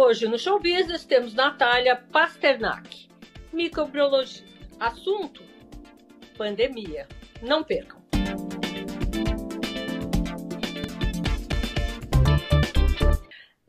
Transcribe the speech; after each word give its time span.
Hoje 0.00 0.28
no 0.28 0.38
Show 0.38 0.60
Business 0.60 1.04
temos 1.04 1.34
Natália 1.34 1.96
Pasternak, 1.96 3.08
microbiologista. 3.52 4.46
Assunto: 4.78 5.42
pandemia. 6.36 7.08
Não 7.42 7.64
percam. 7.64 8.00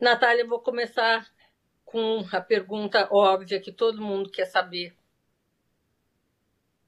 Natália, 0.00 0.46
vou 0.46 0.60
começar 0.60 1.26
com 1.84 2.24
a 2.30 2.40
pergunta 2.40 3.08
óbvia 3.10 3.60
que 3.60 3.72
todo 3.72 4.00
mundo 4.00 4.30
quer 4.30 4.44
saber. 4.44 4.94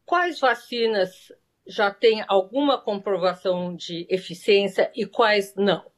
Quais 0.06 0.38
vacinas 0.38 1.32
já 1.66 1.90
têm 1.90 2.24
alguma 2.28 2.80
comprovação 2.80 3.74
de 3.74 4.06
eficiência 4.08 4.92
e 4.94 5.04
quais 5.04 5.52
não? 5.56 5.90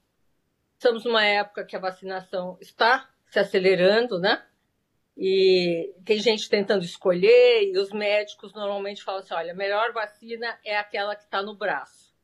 Estamos 0.78 1.04
numa 1.04 1.26
época 1.26 1.66
que 1.66 1.76
a 1.76 1.80
vacinação 1.80 2.56
está 2.58 3.10
se 3.34 3.40
acelerando, 3.40 4.20
né? 4.20 4.46
E 5.16 5.92
tem 6.04 6.18
gente 6.18 6.48
tentando 6.48 6.84
escolher, 6.84 7.72
e 7.72 7.76
os 7.78 7.90
médicos 7.90 8.52
normalmente 8.54 9.02
falam 9.02 9.20
assim: 9.20 9.34
olha, 9.34 9.52
a 9.52 9.56
melhor 9.56 9.92
vacina 9.92 10.58
é 10.64 10.76
aquela 10.76 11.16
que 11.16 11.24
está 11.24 11.42
no 11.42 11.56
braço. 11.56 12.14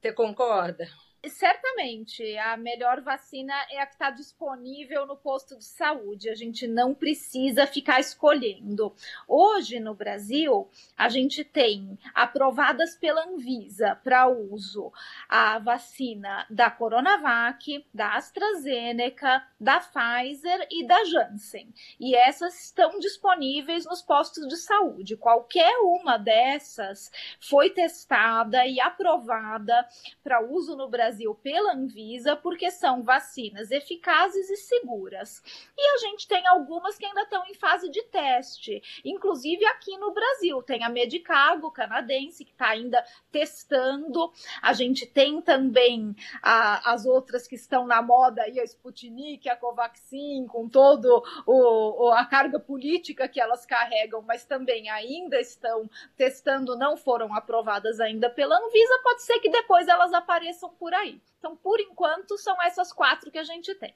Você 0.00 0.12
concorda? 0.12 0.88
Certamente 1.26 2.22
a 2.38 2.56
melhor 2.56 3.00
vacina 3.00 3.52
é 3.70 3.80
a 3.80 3.86
que 3.86 3.94
está 3.94 4.10
disponível 4.10 5.06
no 5.06 5.16
posto 5.16 5.56
de 5.58 5.64
saúde. 5.64 6.30
A 6.30 6.34
gente 6.34 6.66
não 6.66 6.94
precisa 6.94 7.66
ficar 7.66 7.98
escolhendo. 7.98 8.94
Hoje 9.26 9.80
no 9.80 9.94
Brasil, 9.94 10.68
a 10.96 11.08
gente 11.08 11.42
tem 11.42 11.98
aprovadas 12.14 12.94
pela 12.94 13.24
Anvisa 13.26 13.98
para 14.04 14.28
uso 14.28 14.92
a 15.28 15.58
vacina 15.58 16.46
da 16.48 16.70
Coronavac, 16.70 17.84
da 17.92 18.14
AstraZeneca, 18.14 19.44
da 19.58 19.80
Pfizer 19.80 20.66
e 20.70 20.86
da 20.86 21.04
Janssen. 21.04 21.72
E 21.98 22.14
essas 22.14 22.66
estão 22.66 22.98
disponíveis 23.00 23.84
nos 23.86 24.02
postos 24.02 24.46
de 24.46 24.56
saúde. 24.56 25.16
Qualquer 25.16 25.78
uma 25.78 26.16
dessas 26.16 27.10
foi 27.40 27.70
testada 27.70 28.64
e 28.66 28.80
aprovada 28.80 29.86
para 30.22 30.40
uso 30.40 30.76
no 30.76 30.88
Brasil 30.88 31.07
Brasil 31.08 31.34
pela 31.36 31.72
Anvisa, 31.72 32.36
porque 32.36 32.70
são 32.70 33.02
vacinas 33.02 33.70
eficazes 33.70 34.50
e 34.50 34.56
seguras. 34.56 35.42
E 35.76 35.94
a 35.94 35.96
gente 35.98 36.28
tem 36.28 36.46
algumas 36.46 36.98
que 36.98 37.06
ainda 37.06 37.22
estão 37.22 37.46
em 37.46 37.54
fase 37.54 37.88
de 37.88 38.02
teste, 38.02 38.82
inclusive 39.02 39.64
aqui 39.64 39.96
no 39.96 40.12
Brasil. 40.12 40.62
Tem 40.62 40.84
a 40.84 40.88
Medicago 40.90 41.70
canadense, 41.70 42.44
que 42.44 42.52
está 42.52 42.68
ainda 42.68 43.02
testando. 43.32 44.30
A 44.60 44.74
gente 44.74 45.06
tem 45.06 45.40
também 45.40 46.14
a, 46.42 46.92
as 46.92 47.06
outras 47.06 47.48
que 47.48 47.54
estão 47.54 47.86
na 47.86 48.02
moda 48.02 48.42
aí, 48.42 48.60
a 48.60 48.64
Sputnik, 48.64 49.48
a 49.48 49.56
Covaxin, 49.56 50.46
com 50.46 50.68
todo 50.68 51.22
o, 51.46 52.10
a 52.10 52.26
carga 52.26 52.60
política 52.60 53.26
que 53.26 53.40
elas 53.40 53.64
carregam, 53.64 54.20
mas 54.20 54.44
também 54.44 54.90
ainda 54.90 55.40
estão 55.40 55.88
testando, 56.16 56.76
não 56.76 56.98
foram 56.98 57.34
aprovadas 57.34 57.98
ainda 57.98 58.28
pela 58.28 58.58
Anvisa. 58.58 59.00
Pode 59.02 59.22
ser 59.22 59.38
que 59.40 59.48
depois 59.48 59.88
elas 59.88 60.12
apareçam 60.12 60.68
por 60.78 60.92
aí. 60.98 61.20
Então, 61.38 61.56
por 61.56 61.80
enquanto, 61.80 62.36
são 62.38 62.60
essas 62.62 62.92
quatro 62.92 63.30
que 63.30 63.38
a 63.38 63.44
gente 63.44 63.74
tem. 63.74 63.94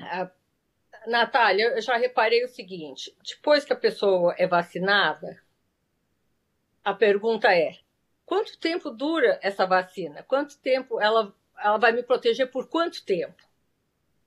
Ah, 0.00 0.30
Natália, 1.06 1.74
eu 1.74 1.82
já 1.82 1.96
reparei 1.96 2.44
o 2.44 2.48
seguinte: 2.48 3.14
depois 3.22 3.64
que 3.64 3.72
a 3.72 3.76
pessoa 3.76 4.34
é 4.38 4.46
vacinada, 4.46 5.42
a 6.84 6.94
pergunta 6.94 7.52
é: 7.52 7.78
quanto 8.24 8.58
tempo 8.58 8.90
dura 8.90 9.38
essa 9.42 9.66
vacina? 9.66 10.22
Quanto 10.22 10.58
tempo 10.58 11.00
ela, 11.00 11.34
ela 11.58 11.78
vai 11.78 11.92
me 11.92 12.02
proteger 12.02 12.50
por 12.50 12.68
quanto 12.68 13.04
tempo? 13.04 13.42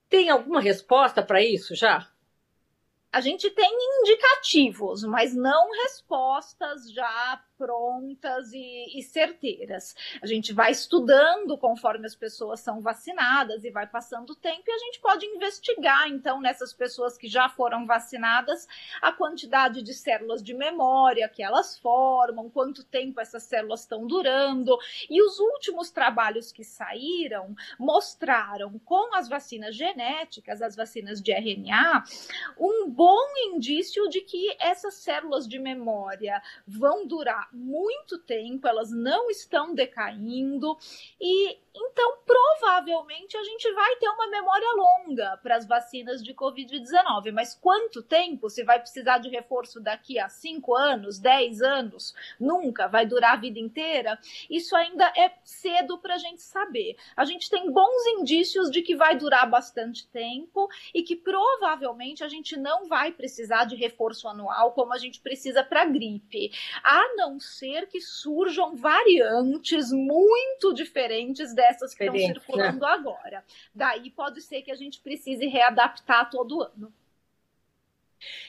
Tem 0.10 0.30
alguma 0.30 0.62
resposta 0.62 1.22
para 1.22 1.42
isso 1.42 1.76
já? 1.76 2.10
A 3.12 3.22
gente 3.22 3.50
tem 3.50 3.70
indicativos, 4.02 5.04
mas 5.04 5.34
não 5.34 5.72
respostas 5.84 6.92
já 6.92 7.44
prontas 7.58 8.52
e, 8.54 8.98
e, 8.98 9.04
certeiras. 9.04 9.96
A 10.22 10.28
gente 10.28 10.54
vai 10.54 10.72
estudando 10.72 11.58
conforme 11.58 12.06
as 12.06 12.16
pessoas 12.16 12.60
são 12.60 12.80
vacinadas 12.82 13.64
e 13.64 13.72
vai 13.72 13.88
passando 13.88 14.32
o 14.32 14.36
tempo 14.36 14.64
e 14.68 14.72
a 14.72 14.78
gente 14.78 15.00
pode 15.00 15.26
investigar, 15.26 16.08
então, 16.08 16.40
nessas 16.40 16.72
pessoas 16.72 17.18
que 17.18 17.28
já 17.28 17.50
foram 17.50 17.86
vacinadas, 17.86 18.68
a 19.02 19.12
quantidade 19.12 19.82
de 19.82 19.94
células 19.94 20.44
de 20.44 20.54
memória 20.54 21.28
que 21.28 21.42
elas 21.42 21.78
formam, 21.80 22.50
quanto 22.50 22.84
tempo 22.84 23.20
essas 23.20 23.44
células 23.44 23.82
estão 23.82 24.06
durando. 24.06 24.78
E 25.10 25.22
os 25.22 25.40
últimos 25.40 25.90
trabalhos 25.90 26.52
que 26.52 26.64
saíram 26.64 27.56
mostraram 27.80 28.80
com 28.80 29.16
as 29.16 29.28
vacinas 29.28 29.76
genéticas, 29.76 30.62
as 30.62 30.76
vacinas 30.76 31.22
de 31.22 31.32
RNA, 31.32 32.04
um 32.60 32.90
bom 32.90 33.26
indício 33.38 34.08
de 34.10 34.22
que 34.22 34.56
essas 34.60 34.96
células 34.96 35.48
de 35.48 35.58
memória 35.58 36.42
vão 36.66 37.08
durar 37.08 37.47
muito 37.52 38.18
tempo, 38.20 38.68
elas 38.68 38.92
não 38.92 39.30
estão 39.30 39.74
decaindo 39.74 40.78
e 41.20 41.58
então 41.80 42.18
provavelmente 42.26 43.38
a 43.38 43.44
gente 43.44 43.72
vai 43.72 43.96
ter 43.98 44.10
uma 44.10 44.28
memória 44.28 44.68
longa 44.74 45.38
para 45.44 45.56
as 45.56 45.68
vacinas 45.68 46.24
de 46.24 46.34
Covid-19. 46.34 47.32
Mas 47.32 47.54
quanto 47.54 48.02
tempo? 48.02 48.50
Se 48.50 48.64
vai 48.64 48.80
precisar 48.80 49.20
de 49.20 49.30
reforço 49.30 49.80
daqui 49.80 50.18
a 50.20 50.28
5 50.28 50.76
anos, 50.76 51.20
10 51.20 51.62
anos? 51.62 52.16
Nunca? 52.40 52.88
Vai 52.88 53.06
durar 53.06 53.34
a 53.34 53.40
vida 53.40 53.60
inteira? 53.60 54.20
Isso 54.50 54.76
ainda 54.76 55.06
é 55.16 55.32
cedo 55.44 56.00
para 56.00 56.16
a 56.16 56.18
gente 56.18 56.42
saber. 56.42 56.98
A 57.16 57.26
gente 57.26 57.50
tem 57.50 57.72
bons 57.72 58.06
indícios 58.20 58.72
de 58.72 58.82
que 58.82 58.96
vai 58.96 59.16
durar 59.16 59.50
bastante 59.50 60.08
tempo 60.08 60.68
e 60.94 61.04
que 61.04 61.16
provavelmente 61.16 62.24
a 62.24 62.28
gente 62.28 62.58
não 62.58 62.88
vai 62.88 63.12
precisar 63.12 63.66
de 63.66 63.76
reforço 63.76 64.28
anual 64.28 64.72
como 64.72 64.94
a 64.94 64.98
gente 64.98 65.20
precisa 65.20 65.64
para 65.64 65.86
gripe. 65.86 66.52
A 66.84 67.16
não 67.16 67.37
ser 67.40 67.88
que 67.88 68.00
surjam 68.02 68.76
variantes 68.76 69.92
muito 69.92 70.74
diferentes 70.74 71.54
dessas 71.54 71.94
que 71.94 72.04
estão 72.04 72.20
circulando 72.20 72.80
né? 72.80 72.88
agora. 72.88 73.44
Daí 73.74 74.10
pode 74.10 74.42
ser 74.42 74.62
que 74.62 74.72
a 74.72 74.76
gente 74.76 75.00
precise 75.00 75.46
readaptar 75.48 76.30
todo 76.30 76.62
ano. 76.62 76.94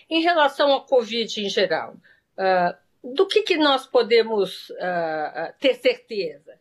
Em 0.08 0.22
relação 0.22 0.74
à 0.74 0.80
Covid 0.80 1.44
em 1.44 1.48
geral, 1.48 1.94
uh, 2.36 3.14
do 3.14 3.26
que, 3.26 3.42
que 3.42 3.56
nós 3.56 3.86
podemos 3.86 4.70
uh, 4.70 5.52
ter 5.60 5.74
certeza? 5.74 6.58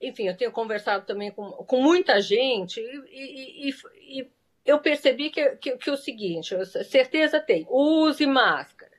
Enfim, 0.00 0.28
eu 0.28 0.36
tenho 0.36 0.52
conversado 0.52 1.04
também 1.06 1.30
com, 1.30 1.50
com 1.50 1.82
muita 1.82 2.20
gente 2.20 2.80
e, 2.80 3.68
e, 3.68 4.20
e 4.20 4.30
eu 4.64 4.78
percebi 4.78 5.30
que, 5.30 5.56
que, 5.56 5.76
que, 5.76 5.90
o 5.90 5.96
seguinte: 5.96 6.54
certeza 6.84 7.40
tem, 7.40 7.66
use 7.70 8.26
máscara, 8.26 8.92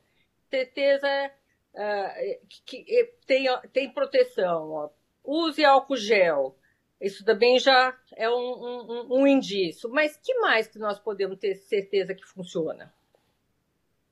certeza 0.49 1.31
uh, 1.73 2.47
que, 2.65 2.83
que, 2.83 3.13
tem, 3.25 3.45
tem 3.71 3.93
proteção, 3.93 4.71
ó, 4.71 4.89
use 5.23 5.63
álcool 5.63 5.97
gel, 5.97 6.55
isso 6.99 7.23
também 7.23 7.57
já 7.59 7.97
é 8.15 8.29
um, 8.29 8.33
um, 8.33 9.21
um 9.21 9.27
indício. 9.27 9.89
Mas 9.89 10.17
que 10.17 10.33
mais 10.39 10.67
que 10.67 10.77
nós 10.77 10.99
podemos 10.99 11.37
ter 11.37 11.55
certeza 11.55 12.13
que 12.13 12.25
funciona? 12.25 12.93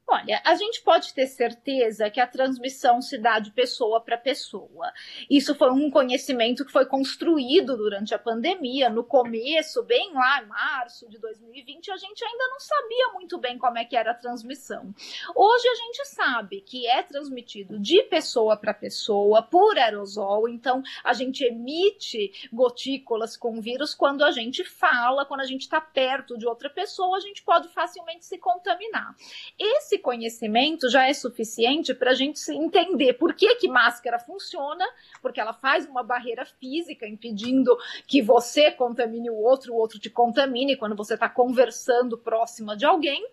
Olha, 0.10 0.42
a 0.46 0.56
gente 0.56 0.82
pode 0.84 1.14
ter 1.14 1.28
certeza 1.28 2.10
que 2.10 2.22
a 2.22 2.26
transmissão 2.26 3.02
se 3.02 3.18
dá 3.18 3.40
de 3.40 3.52
pessoa 3.52 4.00
para 4.00 4.18
pessoa. 4.18 4.94
Isso 5.30 5.54
foi 5.54 5.70
um 5.70 5.92
conhecimento 5.92 6.64
que 6.66 6.72
foi 6.72 6.86
construído 6.86 7.76
durante 7.76 8.16
a 8.16 8.20
pandemia. 8.20 8.90
No 8.90 9.04
começo, 9.04 9.84
bem 9.84 10.14
lá 10.14 10.42
em 10.42 10.46
março 10.46 11.10
de 11.10 11.20
2020, 11.20 11.92
a 11.92 11.98
gente 11.98 12.24
ainda 12.24 12.48
não 12.48 12.60
sabia 12.62 13.10
muito 13.16 13.38
bem 13.38 13.58
como 13.58 13.80
é 13.80 13.84
que 13.84 13.98
era 13.98 14.12
a 14.12 14.14
transmissão. 14.14 14.96
Hoje 15.36 15.68
a 15.68 15.76
gente 15.76 16.06
sabe 16.06 16.62
que 16.62 16.88
é 16.88 17.04
transmitido 17.04 17.78
de 17.78 18.02
pessoa 18.04 18.56
para 18.56 18.74
pessoa 18.74 19.44
por 19.44 19.78
aerosol, 19.78 20.48
então 20.48 20.82
a 21.04 21.12
gente 21.12 21.44
emite 21.44 22.32
gotículas 22.54 23.36
com 23.36 23.60
vírus 23.60 23.94
quando 23.94 24.24
a 24.24 24.32
gente 24.32 24.64
fala, 24.64 25.26
quando 25.26 25.42
a 25.42 25.46
gente 25.46 25.64
está 25.64 25.82
perto 25.82 26.38
de 26.38 26.48
outra 26.48 26.70
pessoa, 26.70 27.18
a 27.18 27.20
gente 27.20 27.44
pode 27.44 27.68
facilmente 27.68 28.26
se 28.26 28.38
contaminar. 28.38 29.14
Esse 29.60 29.97
esse 29.98 30.00
conhecimento 30.00 30.90
já 30.90 31.08
é 31.08 31.14
suficiente 31.14 31.94
para 31.94 32.12
a 32.12 32.14
gente 32.14 32.40
entender 32.52 33.14
por 33.14 33.34
que, 33.34 33.56
que 33.56 33.68
máscara 33.68 34.20
funciona, 34.20 34.86
porque 35.22 35.42
ela 35.42 35.54
faz 35.54 35.86
uma 35.88 36.04
barreira 36.04 36.46
física 36.46 37.08
impedindo 37.08 37.76
que 38.06 38.22
você 38.22 38.72
contamine 38.72 39.30
o 39.30 39.36
outro, 39.36 39.74
o 39.74 39.78
outro 39.78 40.00
te 40.00 40.10
contamine 40.10 40.78
quando 40.78 40.96
você 40.96 41.16
está 41.16 41.28
conversando 41.28 42.18
próxima 42.18 42.78
de 42.78 42.86
alguém. 42.86 43.26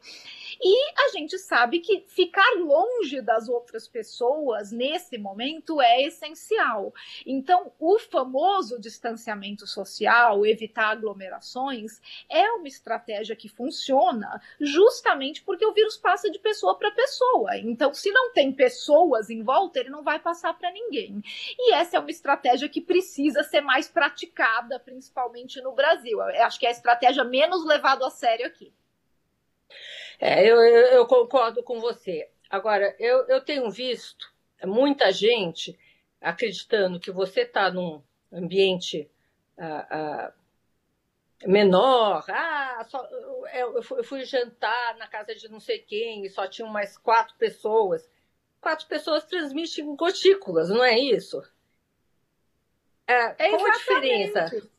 E 0.66 0.94
a 0.96 1.08
gente 1.11 1.38
sabe 1.38 1.81
que 1.81 2.06
ficar 2.08 2.55
longe 2.56 3.20
das 3.20 3.50
outras 3.50 3.87
pessoas 3.87 4.72
nesse 4.72 5.19
momento 5.19 5.78
é 5.78 6.05
essencial. 6.05 6.94
Então, 7.26 7.70
o 7.78 7.99
famoso 7.99 8.81
distanciamento 8.81 9.66
social, 9.66 10.46
evitar 10.46 10.87
aglomerações, 10.87 12.00
é 12.31 12.49
uma 12.52 12.66
estratégia 12.66 13.37
que 13.37 13.46
funciona 13.46 14.40
justamente 14.58 15.43
porque 15.43 15.66
o 15.66 15.75
vírus 15.75 15.99
passa 15.99 16.31
de 16.31 16.38
pessoa 16.38 16.78
para 16.78 16.90
pessoa. 16.93 17.58
Então, 17.58 17.93
se 17.93 18.10
não 18.10 18.32
tem 18.32 18.50
pessoas 18.50 19.28
em 19.28 19.43
volta, 19.43 19.81
ele 19.81 19.90
não 19.90 20.02
vai 20.02 20.19
passar 20.19 20.56
para 20.56 20.72
ninguém. 20.72 21.22
E 21.58 21.75
essa 21.75 21.99
é 21.99 22.00
uma 22.00 22.10
estratégia 22.10 22.70
que 22.70 22.81
precisa 22.81 23.43
ser 23.43 23.60
mais 23.60 23.87
praticada, 23.87 24.81
principalmente 24.81 25.60
no 25.60 25.72
Brasil. 25.72 26.19
Eu 26.22 26.44
acho 26.44 26.58
que 26.58 26.64
é 26.64 26.70
a 26.70 26.72
estratégia 26.72 27.22
menos 27.22 27.67
levada 27.67 28.06
a 28.06 28.10
sério 28.10 28.46
aqui. 28.46 28.72
É, 30.26 30.43
eu, 30.43 30.56
eu, 30.56 31.06
concordo 31.06 31.62
com 31.62 31.79
você. 31.81 32.31
Agora, 32.49 32.97
eu, 32.99 33.26
eu 33.26 33.43
tenho 33.43 33.71
visto 33.71 34.32
muita 34.65 35.12
gente 35.12 35.79
acreditando 36.19 36.99
que 36.99 37.11
você 37.11 37.43
está 37.43 37.71
num 37.71 38.03
ambiente 38.32 39.06
ah, 39.59 39.87
ah, 39.91 40.32
menor. 41.44 42.25
Ah, 42.26 42.82
só, 42.88 43.06
eu, 43.53 43.75
eu 43.75 44.03
fui 44.03 44.25
jantar 44.25 44.97
na 44.97 45.06
casa 45.06 45.35
de 45.35 45.47
não 45.50 45.61
sei 45.61 45.81
quem 45.81 46.25
e 46.25 46.31
só 46.31 46.47
tinham 46.47 46.70
mais 46.70 46.97
quatro 46.97 47.35
pessoas. 47.37 48.11
Quatro 48.62 48.87
pessoas 48.87 49.27
transmitem 49.27 49.94
gotículas, 49.94 50.70
não 50.70 50.82
é 50.82 50.99
isso? 50.99 51.43
É, 53.06 53.47
é 53.47 53.50
qual 53.50 53.67
a 53.67 53.73
diferença? 53.73 54.70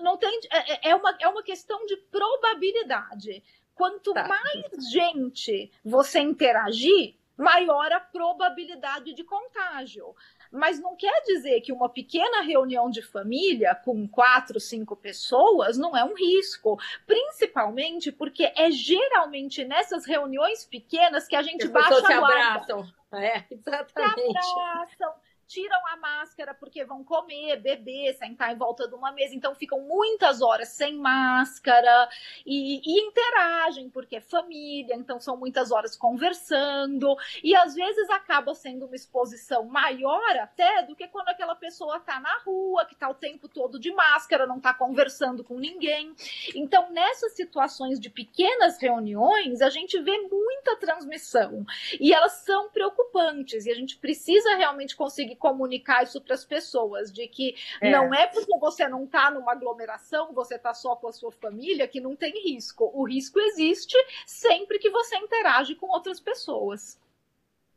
Não 0.00 0.16
tem, 0.16 0.40
é, 0.50 0.72
é, 0.72 0.80
é, 0.92 0.94
uma, 0.94 1.14
é 1.20 1.28
uma 1.28 1.42
questão 1.42 1.84
de 1.84 1.98
probabilidade. 2.10 3.44
Quanto 3.76 4.12
tá. 4.12 4.26
mais 4.26 4.90
gente 4.90 5.70
você 5.84 6.18
interagir, 6.18 7.14
maior 7.36 7.92
a 7.92 8.00
probabilidade 8.00 9.12
de 9.12 9.22
contágio. 9.22 10.16
Mas 10.50 10.80
não 10.80 10.96
quer 10.96 11.22
dizer 11.22 11.60
que 11.60 11.72
uma 11.72 11.88
pequena 11.88 12.40
reunião 12.40 12.88
de 12.88 13.02
família 13.02 13.74
com 13.74 14.08
quatro, 14.08 14.58
cinco 14.58 14.96
pessoas 14.96 15.76
não 15.76 15.96
é 15.96 16.02
um 16.02 16.14
risco. 16.14 16.80
Principalmente 17.06 18.10
porque 18.10 18.50
é 18.56 18.70
geralmente 18.70 19.64
nessas 19.64 20.06
reuniões 20.06 20.64
pequenas 20.64 21.28
que 21.28 21.36
a 21.36 21.42
gente 21.42 21.66
As 21.66 21.70
baixa 21.70 21.96
a 21.96 22.20
guarda. 22.20 22.74
Abraçam. 22.74 22.92
É, 23.12 23.44
exatamente. 23.52 24.42
Se 24.42 24.58
abraçam, 24.58 25.12
tiram 25.46 25.78
a 25.88 25.96
máscara 25.96 26.54
porque 26.54 26.84
vão 26.84 27.04
comer, 27.04 27.60
beber, 27.60 28.14
sentar 28.14 28.52
em 28.52 28.56
volta 28.56 28.88
de 28.88 28.94
uma 28.94 29.12
mesa, 29.12 29.34
então 29.34 29.54
ficam 29.54 29.80
muitas 29.80 30.42
horas 30.42 30.68
sem 30.68 30.96
máscara 30.96 32.08
e, 32.44 32.80
e, 32.84 33.00
interagem 33.00 33.88
porque 33.90 34.16
é 34.16 34.20
família, 34.20 34.94
então 34.94 35.20
são 35.20 35.36
muitas 35.36 35.70
horas 35.70 35.96
conversando. 35.96 37.16
E 37.42 37.54
às 37.54 37.74
vezes 37.74 38.10
acaba 38.10 38.54
sendo 38.54 38.86
uma 38.86 38.96
exposição 38.96 39.64
maior 39.64 40.36
até 40.36 40.82
do 40.82 40.96
que 40.96 41.06
quando 41.08 41.28
aquela 41.28 41.54
pessoa 41.54 41.98
está 41.98 42.18
na 42.20 42.38
rua, 42.44 42.84
que 42.84 42.94
está 42.94 43.08
o 43.08 43.14
tempo 43.14 43.48
todo 43.48 43.78
de 43.78 43.92
máscara, 43.92 44.46
não 44.46 44.56
está 44.56 44.74
conversando 44.74 45.44
com 45.44 45.58
ninguém. 45.58 46.14
Então, 46.54 46.90
nessas 46.90 47.32
situações 47.32 48.00
de 48.00 48.10
pequenas 48.10 48.80
reuniões, 48.80 49.60
a 49.62 49.70
gente 49.70 49.98
vê 50.00 50.18
muita 50.18 50.76
transmissão. 50.76 51.64
E 52.00 52.12
elas 52.12 52.32
são 52.44 52.68
preocupantes 52.70 53.66
e 53.66 53.70
a 53.70 53.74
gente 53.74 53.96
precisa 53.96 54.56
realmente 54.56 54.96
conseguir 54.96 55.35
comunicar 55.36 56.02
isso 56.02 56.20
para 56.20 56.34
as 56.34 56.44
pessoas, 56.44 57.12
de 57.12 57.28
que 57.28 57.54
é. 57.80 57.90
não 57.90 58.12
é 58.12 58.26
porque 58.26 58.58
você 58.58 58.88
não 58.88 59.04
está 59.04 59.30
numa 59.30 59.52
aglomeração, 59.52 60.32
você 60.32 60.56
está 60.56 60.74
só 60.74 60.96
com 60.96 61.08
a 61.08 61.12
sua 61.12 61.30
família, 61.30 61.86
que 61.86 62.00
não 62.00 62.16
tem 62.16 62.32
risco. 62.44 62.90
O 62.94 63.04
risco 63.04 63.38
existe 63.38 63.96
sempre 64.26 64.78
que 64.78 64.90
você 64.90 65.16
interage 65.16 65.74
com 65.74 65.86
outras 65.86 66.18
pessoas. 66.18 67.00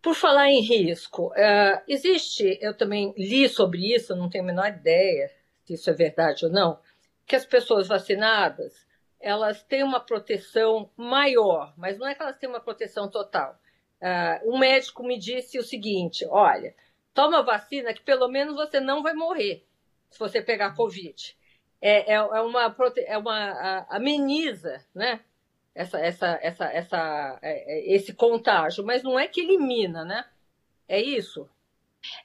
Por 0.02 0.16
falar 0.16 0.48
em 0.48 0.62
risco, 0.62 1.28
uh, 1.28 1.82
existe, 1.88 2.58
eu 2.62 2.76
também 2.76 3.14
li 3.18 3.50
sobre 3.50 3.94
isso, 3.94 4.16
não 4.16 4.30
tenho 4.30 4.46
a 4.46 4.48
menor 4.48 4.68
ideia 4.70 5.30
se 5.66 5.74
isso 5.74 5.90
é 5.90 5.94
verdade 5.94 6.46
ou 6.46 6.52
não, 6.52 6.80
que 7.28 7.36
as 7.36 7.46
pessoas 7.46 7.88
vacinadas 7.88 8.88
elas 9.20 9.62
têm 9.64 9.84
uma 9.84 10.00
proteção 10.00 10.90
maior, 10.96 11.74
mas 11.78 11.98
não 11.98 12.08
é 12.08 12.16
que 12.16 12.22
elas 12.22 12.38
têm 12.38 12.50
uma 12.50 12.62
proteção 12.62 13.10
total. 13.10 13.60
Uh, 14.02 14.54
um 14.54 14.58
médico 14.58 15.04
me 15.04 15.20
disse 15.20 15.60
o 15.60 15.64
seguinte: 15.64 16.26
olha, 16.30 16.74
toma 17.20 17.44
vacina 17.44 17.94
que 17.94 18.02
pelo 18.02 18.30
menos 18.30 18.56
você 18.56 18.80
não 18.80 19.04
vai 19.04 19.14
morrer 19.14 19.68
se 20.10 20.18
você 20.18 20.42
pegar 20.42 20.74
Covid. 20.74 21.38
É, 21.82 22.14
é, 22.14 22.16
é 22.16 22.42
uma, 22.42 22.76
é 23.06 23.18
uma 23.18 23.86
ameniza, 23.90 24.86
né? 24.96 25.20
Essa, 25.76 26.00
essa, 26.00 26.40
essa, 26.42 26.66
essa, 26.66 27.40
é, 27.42 27.92
é, 27.92 27.94
esse 27.94 28.14
contágio, 28.14 28.86
mas 28.86 29.04
não 29.04 29.20
é 29.20 29.28
que 29.28 29.42
elimina, 29.42 30.06
né? 30.06 30.26
É 30.88 31.02
isso? 31.02 31.50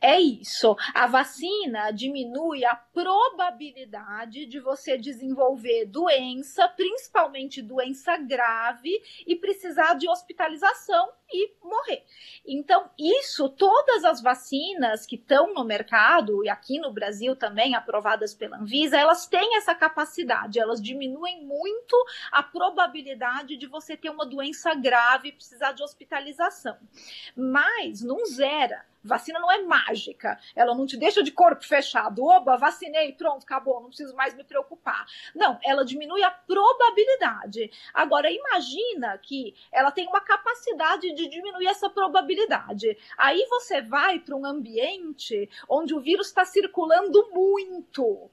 É 0.00 0.20
isso. 0.20 0.76
A 0.94 1.08
vacina 1.08 1.90
diminui 1.90 2.64
a 2.64 2.76
probabilidade 2.76 4.46
de 4.46 4.60
você 4.60 4.96
desenvolver 4.96 5.86
doença, 5.86 6.68
principalmente 6.68 7.60
doença 7.60 8.16
grave, 8.16 9.02
e 9.26 9.34
precisar 9.34 9.94
de 9.94 10.08
hospitalização 10.08 11.10
e 11.34 11.52
morrer. 11.62 12.04
Então, 12.46 12.88
isso, 12.98 13.48
todas 13.48 14.04
as 14.04 14.22
vacinas 14.22 15.04
que 15.04 15.16
estão 15.16 15.52
no 15.52 15.64
mercado, 15.64 16.44
e 16.44 16.48
aqui 16.48 16.78
no 16.78 16.92
Brasil 16.92 17.34
também 17.34 17.74
aprovadas 17.74 18.32
pela 18.32 18.58
Anvisa, 18.58 18.96
elas 18.96 19.26
têm 19.26 19.56
essa 19.56 19.74
capacidade, 19.74 20.60
elas 20.60 20.80
diminuem 20.80 21.44
muito 21.44 21.96
a 22.30 22.42
probabilidade 22.42 23.56
de 23.56 23.66
você 23.66 23.96
ter 23.96 24.10
uma 24.10 24.24
doença 24.24 24.74
grave 24.74 25.28
e 25.28 25.32
precisar 25.32 25.72
de 25.72 25.82
hospitalização. 25.82 26.78
Mas 27.36 28.00
não 28.00 28.24
zera 28.24 28.84
Vacina 29.04 29.38
não 29.38 29.52
é 29.52 29.60
mágica, 29.60 30.40
ela 30.56 30.74
não 30.74 30.86
te 30.86 30.96
deixa 30.96 31.22
de 31.22 31.30
corpo 31.30 31.62
fechado. 31.62 32.24
Oba, 32.24 32.56
vacinei, 32.56 33.12
pronto, 33.12 33.42
acabou, 33.42 33.80
não 33.80 33.88
preciso 33.88 34.16
mais 34.16 34.34
me 34.34 34.42
preocupar. 34.42 35.04
Não, 35.34 35.58
ela 35.62 35.84
diminui 35.84 36.22
a 36.22 36.30
probabilidade. 36.30 37.70
Agora, 37.92 38.30
imagina 38.30 39.18
que 39.18 39.54
ela 39.70 39.90
tem 39.90 40.08
uma 40.08 40.22
capacidade 40.22 41.12
de 41.12 41.23
diminuir 41.28 41.66
essa 41.66 41.90
probabilidade. 41.90 42.96
Aí 43.16 43.46
você 43.48 43.80
vai 43.80 44.18
para 44.18 44.36
um 44.36 44.44
ambiente 44.44 45.48
onde 45.68 45.94
o 45.94 46.00
vírus 46.00 46.28
está 46.28 46.44
circulando 46.44 47.28
muito 47.32 48.30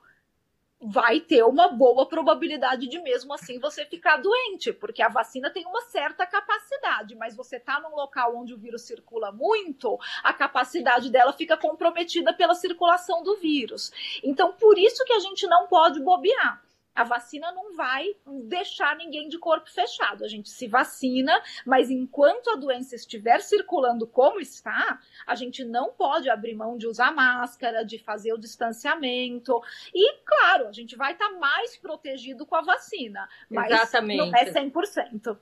vai 0.82 1.20
ter 1.20 1.44
uma 1.44 1.68
boa 1.68 2.08
probabilidade 2.08 2.88
de 2.88 3.00
mesmo 3.00 3.32
assim 3.34 3.60
você 3.60 3.86
ficar 3.86 4.18
doente, 4.18 4.74
porque 4.74 5.04
a 5.04 5.08
vacina 5.08 5.52
tem 5.52 5.64
uma 5.66 5.82
certa 5.82 6.26
capacidade, 6.26 7.14
mas 7.16 7.36
você 7.36 7.58
está 7.58 7.80
num 7.80 7.96
local 7.96 8.36
onde 8.36 8.54
o 8.54 8.58
vírus 8.58 8.82
circula 8.82 9.32
muito, 9.32 10.00
a 10.24 10.34
capacidade 10.34 11.12
dela 11.12 11.34
fica 11.34 11.56
comprometida 11.56 12.34
pela 12.34 12.56
circulação 12.56 13.22
do 13.22 13.36
vírus. 13.38 13.92
Então, 14.24 14.54
por 14.54 14.78
isso 14.78 15.06
que 15.06 15.14
a 15.14 15.20
gente 15.20 15.46
não 15.46 15.68
pode 15.68 16.00
bobear 16.00 16.64
a 16.94 17.04
vacina 17.04 17.52
não 17.52 17.76
vai 17.76 18.16
deixar 18.44 18.96
ninguém 18.96 19.30
de 19.30 19.38
corpo 19.38 19.70
fechado. 19.70 20.24
A 20.24 20.28
gente 20.28 20.50
se 20.50 20.68
vacina, 20.68 21.42
mas 21.66 21.90
enquanto 21.90 22.50
a 22.50 22.56
doença 22.56 22.96
estiver 22.96 23.42
circulando 23.42 24.06
como 24.06 24.40
está, 24.40 25.00
a 25.26 25.36
gente 25.36 25.64
não 25.64 25.94
pode 25.94 26.30
abrir 26.30 26.54
mão 26.54 26.78
de 26.78 26.88
usar 26.88 27.12
máscara, 27.12 27.86
de 27.86 27.98
fazer 27.98 28.34
o 28.34 28.38
distanciamento. 28.38 29.62
E, 29.94 30.18
claro, 30.26 30.68
a 30.68 30.72
gente 30.72 30.96
vai 30.96 31.14
estar 31.14 31.30
tá 31.30 31.40
mais 31.40 31.78
protegido 31.78 32.46
com 32.46 32.56
a 32.56 32.62
vacina, 32.62 33.28
mas 33.50 33.72
Exatamente. 33.72 34.18
não 34.18 34.36
é 34.36 34.52
100%. 34.52 35.38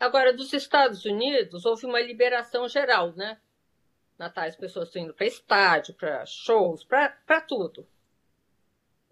Agora, 0.00 0.32
dos 0.32 0.52
Estados 0.52 1.04
Unidos, 1.04 1.64
houve 1.64 1.86
uma 1.86 2.00
liberação 2.00 2.68
geral, 2.68 3.12
né? 3.12 3.38
Natal, 4.18 4.44
as 4.44 4.56
pessoas 4.56 4.88
estão 4.88 5.02
indo 5.02 5.14
para 5.14 5.26
estádio, 5.26 5.94
para 5.94 6.24
shows, 6.26 6.84
para 6.84 7.40
tudo. 7.40 7.86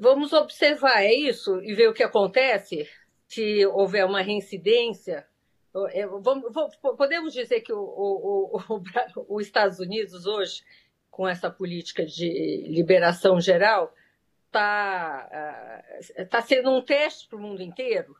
Vamos 0.02 0.32
observar, 0.32 1.04
é 1.04 1.14
isso, 1.14 1.62
e 1.62 1.76
ver 1.76 1.88
o 1.88 1.94
que 1.94 2.02
acontece 2.02 2.90
se 3.28 3.64
houver 3.66 4.04
uma 4.04 4.20
reincidência. 4.20 5.24
É, 5.92 6.04
podemos 6.98 7.32
dizer 7.32 7.60
que 7.60 7.72
o, 7.72 7.78
o, 7.78 8.56
o, 8.56 8.82
os 9.36 9.46
Estados 9.46 9.78
Unidos 9.78 10.26
hoje, 10.26 10.64
com 11.08 11.28
essa 11.28 11.48
política 11.48 12.04
de 12.04 12.64
liberação 12.66 13.40
geral, 13.40 13.94
está 14.46 15.28
ah, 16.18 16.24
tá 16.28 16.42
sendo 16.42 16.72
um 16.72 16.82
teste 16.82 17.28
para 17.28 17.38
o 17.38 17.40
mundo 17.40 17.62
inteiro, 17.62 18.16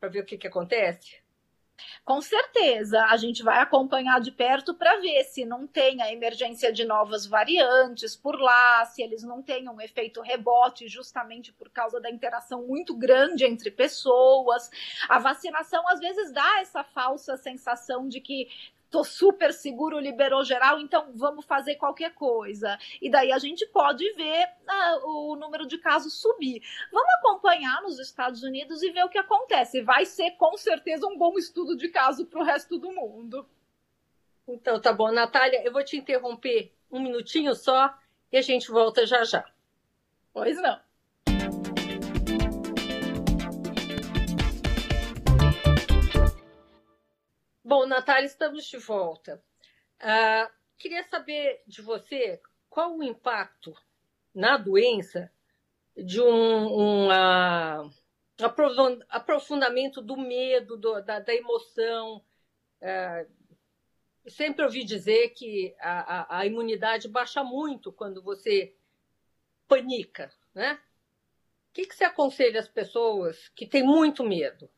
para 0.00 0.08
ver 0.08 0.20
o 0.20 0.24
que, 0.24 0.38
que 0.38 0.46
acontece? 0.46 1.20
Com 2.04 2.20
certeza, 2.20 3.04
a 3.06 3.16
gente 3.16 3.42
vai 3.42 3.60
acompanhar 3.60 4.20
de 4.20 4.32
perto 4.32 4.74
para 4.74 4.96
ver 5.00 5.24
se 5.24 5.44
não 5.44 5.66
tem 5.66 6.00
a 6.02 6.12
emergência 6.12 6.72
de 6.72 6.84
novas 6.84 7.26
variantes 7.26 8.16
por 8.16 8.38
lá, 8.40 8.84
se 8.86 9.02
eles 9.02 9.22
não 9.22 9.42
têm 9.42 9.68
um 9.68 9.80
efeito 9.80 10.20
rebote 10.20 10.88
justamente 10.88 11.52
por 11.52 11.70
causa 11.70 12.00
da 12.00 12.10
interação 12.10 12.66
muito 12.66 12.96
grande 12.96 13.44
entre 13.44 13.70
pessoas. 13.70 14.70
A 15.08 15.18
vacinação 15.18 15.86
às 15.88 16.00
vezes 16.00 16.32
dá 16.32 16.60
essa 16.60 16.82
falsa 16.82 17.36
sensação 17.36 18.08
de 18.08 18.20
que 18.20 18.48
tô 18.90 19.04
super 19.04 19.52
seguro, 19.52 19.98
liberou 19.98 20.44
geral, 20.44 20.80
então 20.80 21.12
vamos 21.14 21.44
fazer 21.44 21.76
qualquer 21.76 22.14
coisa. 22.14 22.78
E 23.00 23.10
daí 23.10 23.32
a 23.32 23.38
gente 23.38 23.66
pode 23.66 24.10
ver 24.14 24.48
ah, 24.66 25.00
o 25.04 25.36
número 25.36 25.66
de 25.66 25.78
casos 25.78 26.20
subir. 26.20 26.62
Vamos 26.92 27.14
acompanhar 27.14 27.82
nos 27.82 27.98
Estados 27.98 28.42
Unidos 28.42 28.82
e 28.82 28.90
ver 28.90 29.04
o 29.04 29.08
que 29.08 29.18
acontece. 29.18 29.82
Vai 29.82 30.04
ser 30.06 30.32
com 30.32 30.56
certeza 30.56 31.06
um 31.06 31.18
bom 31.18 31.36
estudo 31.38 31.76
de 31.76 31.88
caso 31.88 32.26
para 32.26 32.40
o 32.40 32.44
resto 32.44 32.78
do 32.78 32.92
mundo. 32.92 33.46
Então 34.46 34.80
tá 34.80 34.92
bom, 34.92 35.12
Natália, 35.12 35.62
eu 35.62 35.72
vou 35.72 35.84
te 35.84 35.96
interromper 35.96 36.72
um 36.90 37.00
minutinho 37.00 37.54
só 37.54 37.94
e 38.32 38.38
a 38.38 38.42
gente 38.42 38.70
volta 38.70 39.06
já 39.06 39.24
já. 39.24 39.44
Pois 40.32 40.56
não. 40.60 40.87
Bom, 47.68 47.84
Natália, 47.84 48.24
estamos 48.24 48.64
de 48.64 48.78
volta. 48.78 49.44
Uh, 50.00 50.50
queria 50.78 51.04
saber 51.04 51.62
de 51.66 51.82
você 51.82 52.40
qual 52.70 52.96
o 52.96 53.02
impacto 53.02 53.76
na 54.34 54.56
doença 54.56 55.30
de 55.94 56.18
um, 56.18 57.04
uma, 57.06 57.90
aprofundamento 59.10 60.00
do 60.00 60.16
medo, 60.16 60.78
do, 60.78 61.02
da, 61.02 61.20
da, 61.20 61.34
emoção. 61.34 62.24
É, 62.80 63.26
sempre 64.28 64.64
ouvi 64.64 64.82
dizer 64.82 65.34
que 65.34 65.76
a, 65.78 66.36
a, 66.36 66.38
a, 66.38 66.46
imunidade 66.46 67.06
baixa 67.06 67.44
muito 67.44 67.92
quando 67.92 68.22
você 68.22 68.74
panica, 69.68 70.32
né? 70.54 70.80
O 71.68 71.72
que, 71.74 71.84
que 71.84 71.94
você 71.94 72.04
aconselha 72.04 72.60
às 72.60 72.68
pessoas 72.68 73.50
que 73.50 73.66
têm 73.66 73.82
muito 73.82 74.24
medo? 74.24 74.70